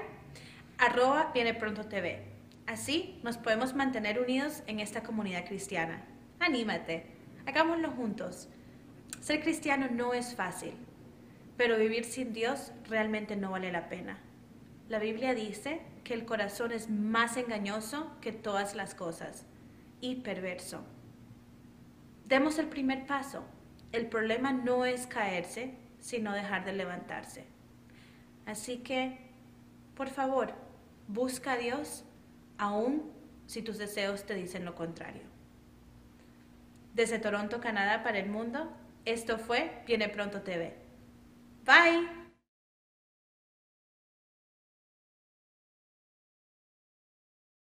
arroba 0.78 1.32
viene 1.34 1.52
TV. 1.52 2.24
Así 2.66 3.20
nos 3.22 3.36
podemos 3.36 3.74
mantener 3.74 4.18
unidos 4.18 4.62
en 4.66 4.80
esta 4.80 5.02
comunidad 5.02 5.44
cristiana. 5.44 6.02
Anímate, 6.40 7.04
hagámoslo 7.44 7.90
juntos. 7.90 8.48
Ser 9.20 9.42
cristiano 9.42 9.88
no 9.90 10.14
es 10.14 10.34
fácil, 10.34 10.72
pero 11.58 11.76
vivir 11.76 12.06
sin 12.06 12.32
Dios 12.32 12.72
realmente 12.88 13.36
no 13.36 13.50
vale 13.50 13.70
la 13.70 13.90
pena. 13.90 14.18
La 14.88 14.98
Biblia 14.98 15.34
dice 15.34 15.82
que 16.02 16.14
el 16.14 16.24
corazón 16.24 16.72
es 16.72 16.88
más 16.88 17.36
engañoso 17.36 18.10
que 18.20 18.32
todas 18.32 18.74
las 18.74 18.94
cosas 18.94 19.44
y 20.00 20.16
perverso. 20.16 20.82
Demos 22.26 22.58
el 22.58 22.68
primer 22.68 23.06
paso. 23.06 23.44
El 23.92 24.06
problema 24.06 24.52
no 24.52 24.84
es 24.84 25.06
caerse, 25.06 25.74
sino 25.98 26.32
dejar 26.32 26.64
de 26.64 26.72
levantarse. 26.72 27.44
Así 28.46 28.78
que, 28.78 29.18
por 29.94 30.08
favor, 30.08 30.54
busca 31.06 31.52
a 31.52 31.56
Dios 31.58 32.04
aun 32.56 33.10
si 33.46 33.62
tus 33.62 33.78
deseos 33.78 34.24
te 34.24 34.34
dicen 34.34 34.64
lo 34.64 34.74
contrario. 34.74 35.22
Desde 36.94 37.18
Toronto, 37.18 37.60
Canadá, 37.60 38.02
para 38.02 38.18
el 38.18 38.28
mundo, 38.28 38.72
esto 39.04 39.38
fue 39.38 39.82
Viene 39.86 40.08
Pronto 40.08 40.42
TV. 40.42 40.74
Bye. 41.64 42.27